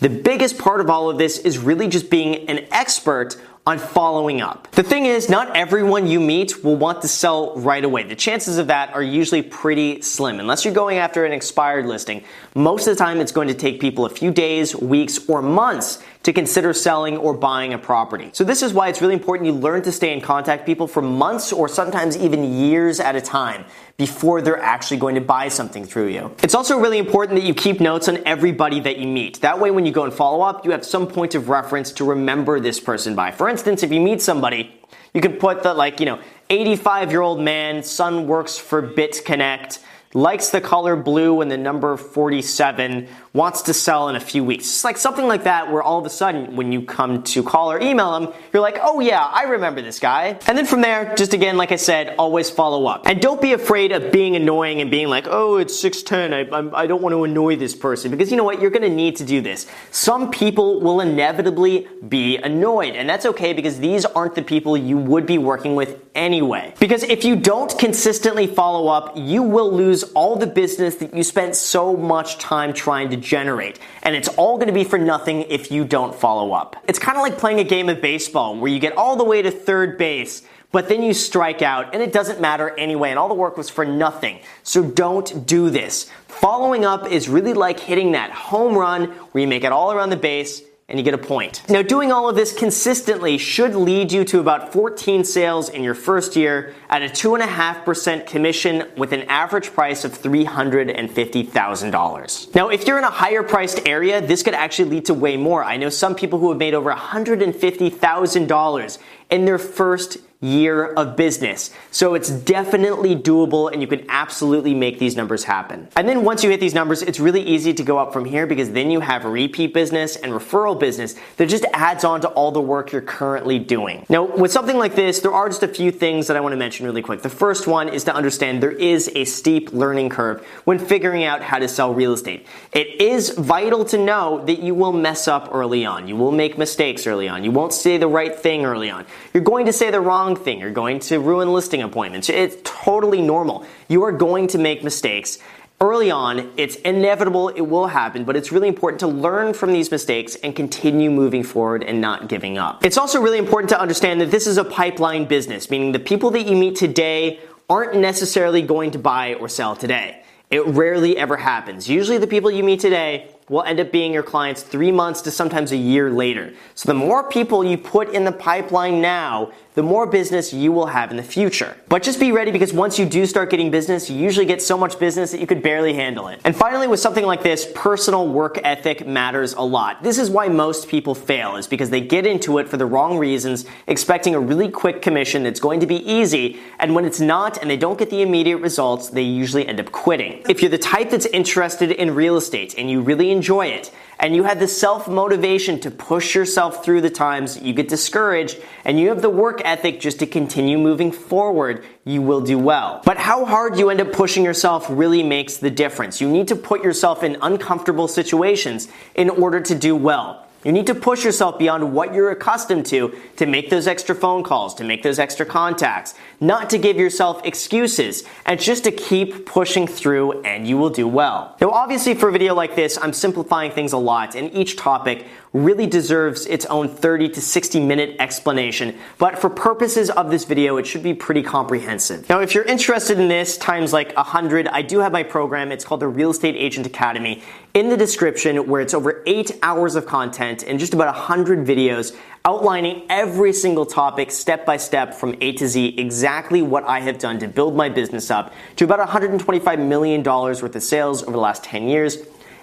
The 0.00 0.08
biggest 0.08 0.58
part 0.58 0.80
of 0.80 0.90
all 0.90 1.10
of 1.10 1.18
this 1.18 1.38
is 1.38 1.58
really 1.58 1.88
just 1.88 2.10
being 2.10 2.48
an 2.48 2.66
expert 2.70 3.36
on 3.68 3.78
following 3.78 4.40
up. 4.40 4.70
The 4.70 4.82
thing 4.82 5.04
is, 5.04 5.28
not 5.28 5.54
everyone 5.54 6.06
you 6.06 6.20
meet 6.20 6.64
will 6.64 6.76
want 6.76 7.02
to 7.02 7.08
sell 7.08 7.54
right 7.56 7.84
away. 7.84 8.02
The 8.02 8.16
chances 8.16 8.56
of 8.56 8.68
that 8.68 8.94
are 8.94 9.02
usually 9.02 9.42
pretty 9.42 10.00
slim. 10.00 10.40
Unless 10.40 10.64
you're 10.64 10.72
going 10.72 10.96
after 10.96 11.26
an 11.26 11.32
expired 11.32 11.84
listing, 11.84 12.24
most 12.54 12.86
of 12.86 12.96
the 12.96 13.04
time 13.04 13.20
it's 13.20 13.30
going 13.30 13.48
to 13.48 13.54
take 13.54 13.78
people 13.78 14.06
a 14.06 14.08
few 14.08 14.30
days, 14.30 14.74
weeks, 14.74 15.28
or 15.28 15.42
months 15.42 16.02
to 16.28 16.32
consider 16.34 16.74
selling 16.74 17.16
or 17.16 17.32
buying 17.32 17.72
a 17.72 17.78
property. 17.78 18.28
So 18.34 18.44
this 18.44 18.62
is 18.62 18.74
why 18.74 18.88
it's 18.88 19.00
really 19.00 19.14
important 19.14 19.46
you 19.46 19.54
learn 19.54 19.80
to 19.84 19.90
stay 19.90 20.12
in 20.12 20.20
contact 20.20 20.66
people 20.66 20.86
for 20.86 21.00
months 21.00 21.54
or 21.54 21.70
sometimes 21.70 22.18
even 22.18 22.52
years 22.52 23.00
at 23.00 23.16
a 23.16 23.20
time 23.22 23.64
before 23.96 24.42
they're 24.42 24.60
actually 24.60 24.98
going 24.98 25.14
to 25.14 25.22
buy 25.22 25.48
something 25.48 25.86
through 25.86 26.08
you. 26.08 26.30
It's 26.42 26.54
also 26.54 26.78
really 26.78 26.98
important 26.98 27.40
that 27.40 27.46
you 27.46 27.54
keep 27.54 27.80
notes 27.80 28.10
on 28.10 28.18
everybody 28.26 28.78
that 28.80 28.98
you 28.98 29.08
meet. 29.08 29.40
That 29.40 29.58
way 29.58 29.70
when 29.70 29.86
you 29.86 29.90
go 29.90 30.04
and 30.04 30.12
follow 30.12 30.42
up, 30.42 30.66
you 30.66 30.72
have 30.72 30.84
some 30.84 31.06
point 31.06 31.34
of 31.34 31.48
reference 31.48 31.92
to 31.92 32.04
remember 32.04 32.60
this 32.60 32.78
person 32.78 33.14
by. 33.14 33.30
For 33.30 33.48
instance, 33.48 33.82
if 33.82 33.90
you 33.90 34.00
meet 34.00 34.20
somebody, 34.20 34.78
you 35.14 35.22
can 35.22 35.38
put 35.38 35.62
the 35.62 35.72
like, 35.72 35.98
you 35.98 36.04
know, 36.04 36.20
85 36.50 37.10
year 37.10 37.22
old 37.22 37.40
man, 37.40 37.82
son 37.82 38.26
works 38.26 38.58
for 38.58 38.82
BitConnect, 38.82 39.78
likes 40.14 40.50
the 40.50 40.60
color 40.60 40.96
blue 40.96 41.40
and 41.40 41.50
the 41.50 41.56
number 41.56 41.96
47, 41.96 43.08
wants 43.38 43.62
to 43.62 43.72
sell 43.72 44.08
in 44.08 44.16
a 44.16 44.20
few 44.20 44.42
weeks. 44.42 44.64
It's 44.64 44.82
like 44.82 44.96
something 44.96 45.28
like 45.28 45.44
that 45.44 45.70
where 45.70 45.80
all 45.80 45.96
of 45.96 46.04
a 46.04 46.10
sudden 46.10 46.56
when 46.56 46.72
you 46.72 46.82
come 46.82 47.22
to 47.22 47.44
call 47.44 47.70
or 47.70 47.80
email 47.80 48.18
them, 48.18 48.34
you're 48.52 48.60
like, 48.60 48.78
oh 48.82 48.98
yeah, 48.98 49.22
I 49.22 49.44
remember 49.44 49.80
this 49.80 50.00
guy. 50.00 50.36
And 50.48 50.58
then 50.58 50.66
from 50.66 50.80
there, 50.80 51.14
just 51.14 51.34
again, 51.34 51.56
like 51.56 51.70
I 51.70 51.76
said, 51.76 52.16
always 52.18 52.50
follow 52.50 52.86
up. 52.86 53.06
And 53.06 53.22
don't 53.22 53.40
be 53.40 53.52
afraid 53.52 53.92
of 53.92 54.10
being 54.10 54.34
annoying 54.34 54.80
and 54.80 54.90
being 54.90 55.06
like, 55.06 55.28
oh, 55.28 55.58
it's 55.58 55.78
610, 55.78 56.52
I, 56.52 56.82
I 56.82 56.86
don't 56.88 57.00
want 57.00 57.12
to 57.12 57.22
annoy 57.22 57.54
this 57.54 57.76
person. 57.76 58.10
Because 58.10 58.32
you 58.32 58.36
know 58.36 58.42
what, 58.42 58.60
you're 58.60 58.70
going 58.70 58.82
to 58.82 58.96
need 59.04 59.14
to 59.16 59.24
do 59.24 59.40
this. 59.40 59.68
Some 59.92 60.32
people 60.32 60.80
will 60.80 61.00
inevitably 61.00 61.86
be 62.08 62.38
annoyed. 62.38 62.96
And 62.96 63.08
that's 63.08 63.24
okay 63.24 63.52
because 63.52 63.78
these 63.78 64.04
aren't 64.04 64.34
the 64.34 64.42
people 64.42 64.76
you 64.76 64.98
would 64.98 65.26
be 65.26 65.38
working 65.38 65.76
with 65.76 66.00
anyway. 66.16 66.74
Because 66.80 67.04
if 67.04 67.24
you 67.24 67.36
don't 67.36 67.78
consistently 67.78 68.48
follow 68.48 68.88
up, 68.88 69.12
you 69.16 69.44
will 69.44 69.72
lose 69.72 70.02
all 70.14 70.34
the 70.34 70.48
business 70.48 70.96
that 70.96 71.14
you 71.14 71.22
spent 71.22 71.54
so 71.54 71.96
much 71.96 72.38
time 72.38 72.72
trying 72.72 73.10
to 73.10 73.27
generate. 73.28 73.78
And 74.02 74.16
it's 74.16 74.28
all 74.28 74.56
going 74.56 74.68
to 74.68 74.72
be 74.72 74.84
for 74.84 74.98
nothing 74.98 75.42
if 75.42 75.70
you 75.70 75.84
don't 75.84 76.14
follow 76.14 76.52
up. 76.52 76.82
It's 76.88 76.98
kind 76.98 77.18
of 77.18 77.22
like 77.22 77.38
playing 77.38 77.60
a 77.60 77.64
game 77.64 77.88
of 77.88 78.00
baseball 78.00 78.56
where 78.56 78.72
you 78.72 78.80
get 78.80 78.96
all 78.96 79.16
the 79.16 79.24
way 79.24 79.42
to 79.42 79.50
third 79.50 79.98
base 79.98 80.42
but 80.70 80.88
then 80.88 81.02
you 81.02 81.14
strike 81.14 81.62
out 81.62 81.94
and 81.94 82.02
it 82.02 82.12
doesn't 82.12 82.40
matter 82.40 82.70
anyway, 82.78 83.10
and 83.10 83.18
all 83.18 83.28
the 83.28 83.34
work 83.34 83.56
was 83.56 83.70
for 83.70 83.86
nothing. 83.86 84.40
So 84.62 84.82
don't 84.82 85.46
do 85.46 85.70
this. 85.70 86.10
Following 86.26 86.84
up 86.84 87.10
is 87.10 87.28
really 87.28 87.54
like 87.54 87.80
hitting 87.80 88.12
that 88.12 88.30
home 88.30 88.76
run 88.76 89.06
where 89.32 89.40
you 89.40 89.48
make 89.48 89.64
it 89.64 89.72
all 89.72 89.92
around 89.92 90.10
the 90.10 90.16
base 90.16 90.62
and 90.88 90.98
you 90.98 91.04
get 91.04 91.12
a 91.12 91.18
point. 91.18 91.62
Now, 91.68 91.82
doing 91.82 92.10
all 92.10 92.30
of 92.30 92.36
this 92.36 92.56
consistently 92.56 93.36
should 93.36 93.74
lead 93.74 94.10
you 94.10 94.24
to 94.24 94.40
about 94.40 94.72
14 94.72 95.22
sales 95.22 95.68
in 95.68 95.84
your 95.84 95.94
first 95.94 96.34
year 96.34 96.74
at 96.88 97.02
a 97.02 97.06
2.5% 97.06 98.26
commission 98.26 98.88
with 98.96 99.12
an 99.12 99.24
average 99.24 99.74
price 99.74 100.04
of 100.04 100.16
$350,000. 100.16 102.54
Now, 102.54 102.70
if 102.70 102.86
you're 102.86 102.96
in 102.96 103.04
a 103.04 103.10
higher 103.10 103.42
priced 103.42 103.86
area, 103.86 104.26
this 104.26 104.42
could 104.42 104.54
actually 104.54 104.88
lead 104.88 105.04
to 105.06 105.14
way 105.14 105.36
more. 105.36 105.62
I 105.62 105.76
know 105.76 105.90
some 105.90 106.14
people 106.14 106.38
who 106.38 106.48
have 106.48 106.58
made 106.58 106.72
over 106.72 106.90
$150,000 106.90 108.98
in 109.30 109.44
their 109.44 109.58
first 109.58 110.16
year 110.40 110.86
of 110.92 111.16
business. 111.16 111.70
So 111.90 112.14
it's 112.14 112.30
definitely 112.30 113.16
doable 113.16 113.72
and 113.72 113.82
you 113.82 113.88
can 113.88 114.06
absolutely 114.08 114.72
make 114.72 114.98
these 115.00 115.16
numbers 115.16 115.42
happen. 115.42 115.88
And 115.96 116.08
then 116.08 116.22
once 116.22 116.44
you 116.44 116.50
hit 116.50 116.60
these 116.60 116.74
numbers, 116.74 117.02
it's 117.02 117.18
really 117.18 117.42
easy 117.42 117.74
to 117.74 117.82
go 117.82 117.98
up 117.98 118.12
from 118.12 118.24
here 118.24 118.46
because 118.46 118.70
then 118.70 118.90
you 118.90 119.00
have 119.00 119.24
repeat 119.24 119.74
business 119.74 120.14
and 120.14 120.32
referral 120.32 120.78
business 120.78 121.16
that 121.38 121.48
just 121.48 121.64
adds 121.72 122.04
on 122.04 122.20
to 122.20 122.28
all 122.28 122.52
the 122.52 122.60
work 122.60 122.92
you're 122.92 123.02
currently 123.02 123.58
doing. 123.58 124.06
Now, 124.08 124.24
with 124.24 124.52
something 124.52 124.76
like 124.76 124.94
this, 124.94 125.20
there 125.20 125.32
are 125.32 125.48
just 125.48 125.64
a 125.64 125.68
few 125.68 125.90
things 125.90 126.28
that 126.28 126.36
I 126.36 126.40
want 126.40 126.52
to 126.52 126.56
mention 126.56 126.86
really 126.86 127.02
quick. 127.02 127.22
The 127.22 127.30
first 127.30 127.66
one 127.66 127.88
is 127.88 128.04
to 128.04 128.14
understand 128.14 128.62
there 128.62 128.70
is 128.70 129.10
a 129.14 129.24
steep 129.24 129.72
learning 129.72 130.10
curve 130.10 130.46
when 130.64 130.78
figuring 130.78 131.24
out 131.24 131.42
how 131.42 131.58
to 131.58 131.66
sell 131.66 131.92
real 131.92 132.12
estate. 132.12 132.46
It 132.72 133.00
is 133.00 133.30
vital 133.30 133.84
to 133.86 133.98
know 133.98 134.44
that 134.44 134.62
you 134.62 134.74
will 134.74 134.92
mess 134.92 135.26
up 135.26 135.48
early 135.52 135.84
on. 135.84 136.06
You 136.06 136.14
will 136.14 136.32
make 136.32 136.58
mistakes 136.58 137.08
early 137.08 137.28
on. 137.28 137.42
You 137.42 137.50
won't 137.50 137.72
say 137.72 137.98
the 137.98 138.06
right 138.06 138.34
thing 138.34 138.64
early 138.64 138.88
on. 138.88 139.04
You're 139.34 139.42
going 139.42 139.66
to 139.66 139.72
say 139.72 139.90
the 139.90 140.00
wrong 140.00 140.27
thing. 140.36 140.60
You're 140.60 140.70
going 140.70 141.00
to 141.00 141.18
ruin 141.18 141.52
listing 141.52 141.82
appointments. 141.82 142.28
It's 142.28 142.56
totally 142.64 143.22
normal. 143.22 143.66
You 143.88 144.04
are 144.04 144.12
going 144.12 144.48
to 144.48 144.58
make 144.58 144.84
mistakes. 144.84 145.38
Early 145.80 146.10
on, 146.10 146.50
it's 146.56 146.74
inevitable, 146.76 147.50
it 147.50 147.60
will 147.60 147.86
happen, 147.86 148.24
but 148.24 148.34
it's 148.34 148.50
really 148.50 148.66
important 148.66 148.98
to 149.00 149.06
learn 149.06 149.54
from 149.54 149.72
these 149.72 149.92
mistakes 149.92 150.34
and 150.34 150.56
continue 150.56 151.08
moving 151.08 151.44
forward 151.44 151.84
and 151.84 152.00
not 152.00 152.28
giving 152.28 152.58
up. 152.58 152.84
It's 152.84 152.98
also 152.98 153.20
really 153.20 153.38
important 153.38 153.70
to 153.70 153.80
understand 153.80 154.20
that 154.20 154.32
this 154.32 154.48
is 154.48 154.58
a 154.58 154.64
pipeline 154.64 155.26
business, 155.26 155.70
meaning 155.70 155.92
the 155.92 156.00
people 156.00 156.30
that 156.32 156.48
you 156.48 156.56
meet 156.56 156.74
today 156.74 157.38
aren't 157.70 157.94
necessarily 157.96 158.60
going 158.60 158.90
to 158.90 158.98
buy 158.98 159.34
or 159.34 159.48
sell 159.48 159.76
today. 159.76 160.24
It 160.50 160.66
rarely 160.66 161.16
ever 161.16 161.36
happens. 161.36 161.88
Usually, 161.88 162.18
the 162.18 162.26
people 162.26 162.50
you 162.50 162.64
meet 162.64 162.80
today 162.80 163.30
will 163.48 163.62
end 163.62 163.80
up 163.80 163.90
being 163.90 164.12
your 164.12 164.22
clients 164.22 164.62
three 164.62 164.92
months 164.92 165.22
to 165.22 165.30
sometimes 165.30 165.72
a 165.72 165.76
year 165.76 166.10
later. 166.10 166.52
So 166.74 166.88
the 166.88 166.94
more 166.94 167.28
people 167.28 167.64
you 167.64 167.78
put 167.78 168.10
in 168.10 168.24
the 168.24 168.32
pipeline 168.32 169.00
now, 169.00 169.52
the 169.74 169.82
more 169.84 170.06
business 170.06 170.52
you 170.52 170.72
will 170.72 170.86
have 170.86 171.12
in 171.12 171.16
the 171.16 171.22
future. 171.22 171.76
But 171.88 172.02
just 172.02 172.18
be 172.18 172.32
ready 172.32 172.50
because 172.50 172.72
once 172.72 172.98
you 172.98 173.06
do 173.06 173.24
start 173.26 173.48
getting 173.48 173.70
business, 173.70 174.10
you 174.10 174.16
usually 174.16 174.44
get 174.44 174.60
so 174.60 174.76
much 174.76 174.98
business 174.98 175.30
that 175.30 175.40
you 175.40 175.46
could 175.46 175.62
barely 175.62 175.94
handle 175.94 176.26
it. 176.26 176.40
And 176.44 176.56
finally, 176.56 176.88
with 176.88 176.98
something 176.98 177.24
like 177.24 177.44
this, 177.44 177.70
personal 177.76 178.26
work 178.26 178.58
ethic 178.64 179.06
matters 179.06 179.52
a 179.52 179.60
lot. 179.60 180.02
This 180.02 180.18
is 180.18 180.30
why 180.30 180.48
most 180.48 180.88
people 180.88 181.14
fail, 181.14 181.54
is 181.54 181.68
because 181.68 181.90
they 181.90 182.00
get 182.00 182.26
into 182.26 182.58
it 182.58 182.68
for 182.68 182.76
the 182.76 182.86
wrong 182.86 183.18
reasons, 183.18 183.66
expecting 183.86 184.34
a 184.34 184.40
really 184.40 184.68
quick 184.68 185.00
commission 185.00 185.44
that's 185.44 185.60
going 185.60 185.78
to 185.78 185.86
be 185.86 185.98
easy, 186.10 186.58
and 186.80 186.92
when 186.92 187.04
it's 187.04 187.20
not 187.20 187.58
and 187.58 187.70
they 187.70 187.76
don't 187.76 188.00
get 188.00 188.10
the 188.10 188.20
immediate 188.20 188.58
results, 188.58 189.10
they 189.10 189.22
usually 189.22 189.64
end 189.68 189.78
up 189.78 189.92
quitting. 189.92 190.42
If 190.48 190.60
you're 190.60 190.72
the 190.72 190.78
type 190.78 191.10
that's 191.10 191.26
interested 191.26 191.92
in 191.92 192.16
real 192.16 192.36
estate 192.36 192.74
and 192.76 192.90
you 192.90 193.00
really 193.00 193.30
enjoy 193.38 193.66
it, 193.66 193.92
and 194.18 194.34
you 194.34 194.42
have 194.42 194.58
the 194.58 194.66
self 194.66 195.06
motivation 195.06 195.78
to 195.80 195.90
push 195.90 196.34
yourself 196.34 196.84
through 196.84 197.00
the 197.02 197.10
times 197.10 197.60
you 197.62 197.72
get 197.72 197.88
discouraged, 197.88 198.58
and 198.84 198.98
you 198.98 199.08
have 199.10 199.22
the 199.22 199.30
work 199.30 199.62
ethic 199.64 200.00
just 200.00 200.18
to 200.18 200.26
continue 200.26 200.76
moving 200.76 201.12
forward, 201.12 201.84
you 202.04 202.20
will 202.20 202.40
do 202.40 202.58
well. 202.58 203.00
But 203.04 203.16
how 203.16 203.44
hard 203.44 203.78
you 203.78 203.90
end 203.90 204.00
up 204.00 204.12
pushing 204.12 204.44
yourself 204.44 204.86
really 204.88 205.22
makes 205.22 205.58
the 205.58 205.70
difference. 205.70 206.20
You 206.20 206.28
need 206.28 206.48
to 206.48 206.56
put 206.56 206.82
yourself 206.82 207.22
in 207.22 207.36
uncomfortable 207.42 208.08
situations 208.08 208.88
in 209.14 209.30
order 209.30 209.60
to 209.60 209.74
do 209.74 209.94
well. 209.94 210.47
You 210.64 210.72
need 210.72 210.88
to 210.88 210.94
push 210.94 211.24
yourself 211.24 211.56
beyond 211.56 211.92
what 211.92 212.12
you're 212.12 212.32
accustomed 212.32 212.86
to 212.86 213.16
to 213.36 213.46
make 213.46 213.70
those 213.70 213.86
extra 213.86 214.12
phone 214.12 214.42
calls, 214.42 214.74
to 214.74 214.84
make 214.84 215.04
those 215.04 215.20
extra 215.20 215.46
contacts, 215.46 216.14
not 216.40 216.68
to 216.70 216.78
give 216.78 216.96
yourself 216.96 217.40
excuses, 217.44 218.24
and 218.44 218.58
just 218.58 218.82
to 218.82 218.90
keep 218.90 219.46
pushing 219.46 219.86
through 219.86 220.42
and 220.42 220.66
you 220.66 220.76
will 220.76 220.90
do 220.90 221.06
well. 221.06 221.56
Now, 221.60 221.70
obviously, 221.70 222.14
for 222.14 222.28
a 222.28 222.32
video 222.32 222.54
like 222.54 222.74
this, 222.74 222.98
I'm 223.00 223.12
simplifying 223.12 223.70
things 223.70 223.92
a 223.92 223.98
lot, 223.98 224.34
and 224.34 224.52
each 224.52 224.76
topic 224.76 225.26
really 225.52 225.86
deserves 225.86 226.46
its 226.46 226.66
own 226.66 226.88
30 226.88 227.30
to 227.30 227.40
60 227.40 227.80
minute 227.80 228.16
explanation, 228.18 228.96
but 229.18 229.38
for 229.38 229.48
purposes 229.48 230.10
of 230.10 230.30
this 230.30 230.44
video, 230.44 230.76
it 230.76 230.86
should 230.86 231.02
be 231.02 231.14
pretty 231.14 231.42
comprehensive. 231.42 232.28
Now, 232.28 232.40
if 232.40 232.54
you're 232.54 232.64
interested 232.64 233.18
in 233.18 233.28
this 233.28 233.56
times 233.56 233.92
like 233.92 234.14
100, 234.16 234.68
I 234.68 234.82
do 234.82 235.00
have 235.00 235.12
my 235.12 235.22
program. 235.22 235.72
It's 235.72 235.84
called 235.84 236.00
the 236.00 236.08
Real 236.08 236.30
Estate 236.30 236.56
Agent 236.56 236.86
Academy 236.86 237.42
in 237.74 237.88
the 237.88 237.96
description 237.96 238.66
where 238.66 238.80
it's 238.80 238.94
over 238.94 239.22
eight 239.26 239.52
hours 239.62 239.94
of 239.94 240.06
content 240.06 240.64
and 240.64 240.78
just 240.78 240.94
about 240.94 241.14
100 241.14 241.66
videos 241.66 242.16
outlining 242.44 243.04
every 243.10 243.52
single 243.52 243.84
topic 243.84 244.30
step 244.30 244.64
by 244.64 244.76
step 244.76 245.12
from 245.14 245.36
A 245.40 245.52
to 245.52 245.68
Z, 245.68 245.98
exactly 245.98 246.62
what 246.62 246.84
I 246.84 247.00
have 247.00 247.18
done 247.18 247.38
to 247.40 247.48
build 247.48 247.76
my 247.76 247.88
business 247.88 248.30
up 248.30 248.54
to 248.76 248.84
about 248.84 249.06
$125 249.06 249.86
million 249.86 250.22
worth 250.22 250.62
of 250.62 250.82
sales 250.82 251.22
over 251.22 251.32
the 251.32 251.38
last 251.38 251.64
10 251.64 251.88
years 251.88 252.16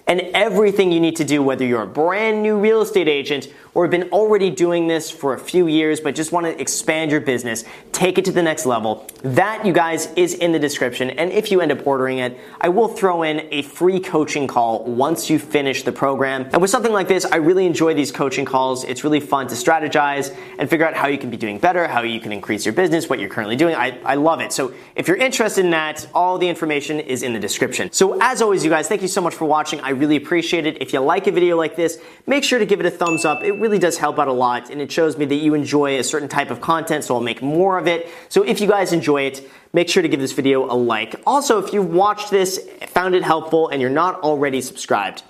and 0.06 0.20
everything 0.34 0.92
you 0.92 1.00
need 1.00 1.16
to 1.16 1.24
do, 1.24 1.42
whether 1.42 1.64
you're 1.64 1.82
a 1.82 1.86
brand 1.86 2.42
new 2.42 2.58
real 2.58 2.82
estate 2.82 3.08
agent 3.08 3.48
or 3.76 3.84
have 3.84 3.90
been 3.90 4.08
already 4.10 4.48
doing 4.48 4.88
this 4.88 5.10
for 5.10 5.34
a 5.34 5.38
few 5.38 5.66
years 5.66 6.00
but 6.00 6.14
just 6.14 6.32
want 6.32 6.46
to 6.46 6.58
expand 6.58 7.10
your 7.10 7.20
business, 7.20 7.62
take 7.92 8.16
it 8.16 8.24
to 8.24 8.32
the 8.32 8.42
next 8.42 8.64
level, 8.64 9.06
that, 9.22 9.66
you 9.66 9.72
guys, 9.72 10.06
is 10.16 10.32
in 10.32 10.50
the 10.50 10.58
description. 10.58 11.10
And 11.10 11.30
if 11.30 11.50
you 11.52 11.60
end 11.60 11.70
up 11.70 11.86
ordering 11.86 12.18
it, 12.18 12.40
I 12.58 12.70
will 12.70 12.88
throw 12.88 13.22
in 13.22 13.46
a 13.50 13.60
free 13.60 14.00
coaching 14.00 14.46
call 14.46 14.82
once 14.84 15.28
you 15.28 15.38
finish 15.38 15.82
the 15.82 15.92
program. 15.92 16.48
And 16.54 16.62
with 16.62 16.70
something 16.70 16.92
like 16.92 17.06
this, 17.06 17.26
I 17.26 17.36
really 17.36 17.66
enjoy 17.66 17.92
these 17.92 18.10
coaching 18.10 18.46
calls. 18.46 18.82
It's 18.84 19.04
really 19.04 19.20
fun 19.20 19.46
to 19.48 19.54
strategize 19.54 20.34
and 20.58 20.70
figure 20.70 20.86
out 20.86 20.94
how 20.94 21.08
you 21.08 21.18
can 21.18 21.28
be 21.28 21.36
doing 21.36 21.58
better, 21.58 21.86
how 21.86 22.00
you 22.00 22.18
can 22.18 22.32
increase 22.32 22.64
your 22.64 22.72
business, 22.72 23.10
what 23.10 23.18
you're 23.18 23.28
currently 23.28 23.56
doing. 23.56 23.74
I, 23.74 23.98
I 24.04 24.14
love 24.14 24.40
it. 24.40 24.52
So 24.52 24.72
if 24.94 25.06
you're 25.06 25.18
interested 25.18 25.66
in 25.66 25.72
that, 25.72 26.08
all 26.14 26.38
the 26.38 26.48
information 26.48 26.98
is 26.98 27.22
in 27.22 27.34
the 27.34 27.40
description. 27.40 27.92
So 27.92 28.18
as 28.22 28.40
always, 28.40 28.64
you 28.64 28.70
guys, 28.70 28.88
thank 28.88 29.02
you 29.02 29.08
so 29.08 29.20
much 29.20 29.34
for 29.34 29.44
watching. 29.44 29.80
I 29.80 29.90
really 29.90 30.16
appreciate 30.16 30.64
it. 30.64 30.80
If 30.80 30.94
you 30.94 31.00
like 31.00 31.26
a 31.26 31.30
video 31.30 31.58
like 31.58 31.76
this, 31.76 32.00
make 32.26 32.42
sure 32.42 32.58
to 32.58 32.64
give 32.64 32.80
it 32.80 32.86
a 32.86 32.90
thumbs 32.90 33.26
up. 33.26 33.44
It 33.44 33.65
really 33.66 33.80
does 33.80 33.98
help 33.98 34.16
out 34.20 34.28
a 34.28 34.32
lot 34.32 34.70
and 34.70 34.80
it 34.80 34.92
shows 34.92 35.18
me 35.18 35.24
that 35.24 35.34
you 35.34 35.52
enjoy 35.52 35.98
a 35.98 36.04
certain 36.04 36.28
type 36.28 36.52
of 36.52 36.60
content, 36.60 37.02
so 37.02 37.16
I'll 37.16 37.20
make 37.20 37.42
more 37.42 37.78
of 37.78 37.88
it. 37.88 38.08
So 38.28 38.44
if 38.44 38.60
you 38.60 38.68
guys 38.68 38.92
enjoy 38.92 39.22
it, 39.22 39.50
make 39.72 39.88
sure 39.88 40.02
to 40.02 40.08
give 40.08 40.20
this 40.20 40.32
video 40.32 40.70
a 40.70 40.76
like. 40.76 41.20
Also, 41.26 41.58
if 41.58 41.72
you've 41.72 41.90
watched 41.90 42.30
this, 42.30 42.60
found 42.86 43.16
it 43.16 43.24
helpful, 43.24 43.68
and 43.68 43.80
you're 43.80 43.90
not 43.90 44.20
already 44.20 44.60
subscribed, 44.60 45.24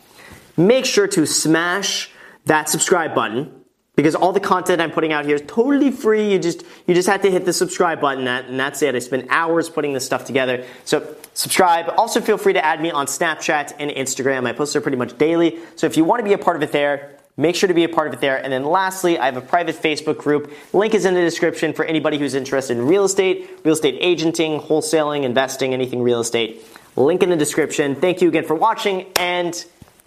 make 0.55 0.85
sure 0.85 1.07
to 1.09 1.27
smash 1.27 2.11
that 2.45 2.69
subscribe 2.69 3.15
button 3.15 3.65
because 3.97 4.15
all 4.15 4.33
the 4.33 4.41
content 4.41 4.83
I'm 4.83 4.91
putting 4.91 5.15
out 5.15 5.25
here 5.25 5.37
is 5.37 5.43
totally 5.47 5.91
free. 5.91 6.31
You 6.33 6.39
just 6.39 6.63
you 6.87 6.95
just 6.95 7.09
have 7.09 7.23
to 7.23 7.31
hit 7.31 7.47
the 7.47 7.55
subscribe 7.55 8.03
button, 8.03 8.27
that, 8.27 8.45
and 8.45 8.61
that's 8.61 8.83
it. 8.83 8.95
I 8.95 8.99
spend 8.99 9.29
hours 9.31 9.71
putting 9.71 9.95
this 9.95 10.05
stuff 10.05 10.27
together. 10.27 10.67
So 10.85 11.17
subscribe. 11.33 11.95
Also, 11.97 12.21
feel 12.21 12.37
free 12.37 12.53
to 12.53 12.63
add 12.63 12.83
me 12.83 12.91
on 12.91 13.07
Snapchat 13.07 13.73
and 13.79 13.91
Instagram. 13.91 14.47
I 14.47 14.53
post 14.53 14.75
there 14.75 14.83
pretty 14.83 14.99
much 14.99 15.17
daily. 15.17 15.59
So 15.77 15.87
if 15.87 15.97
you 15.97 16.05
want 16.05 16.21
to 16.21 16.25
be 16.25 16.35
a 16.35 16.39
part 16.39 16.57
of 16.57 16.63
it 16.63 16.73
there, 16.73 17.17
Make 17.39 17.55
sure 17.55 17.69
to 17.69 17.75
be 17.75 17.85
a 17.85 17.89
part 17.89 18.09
of 18.09 18.15
it 18.15 18.21
there. 18.21 18.43
And 18.43 18.51
then 18.53 18.65
lastly, 18.65 19.19
I 19.19 19.27
have 19.27 19.37
a 19.37 19.43
private 19.43 19.77
Facebook 19.77 20.17
group. 20.17 20.51
Link 20.73 20.95
is 20.95 21.05
in 21.05 21.15
the 21.15 21.21
description 21.21 21.75
for 21.75 21.85
anybody 21.85 22.17
who's 22.17 22.35
interested 22.35 22.79
in 22.79 22.87
real 22.87 23.05
estate, 23.05 23.51
real 23.63 23.75
estate 23.75 23.99
agenting, 24.01 24.59
wholesaling, 24.59 25.23
investing, 25.23 25.75
anything 25.75 26.03
real 26.03 26.21
estate. 26.21 26.65
Link 26.97 27.23
in 27.23 27.29
the 27.29 27.37
description. 27.37 27.95
Thank 27.95 28.23
you 28.23 28.29
again 28.29 28.45
for 28.45 28.55
watching, 28.55 29.07
and 29.17 29.65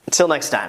until 0.08 0.28
next 0.28 0.50
time. 0.50 0.68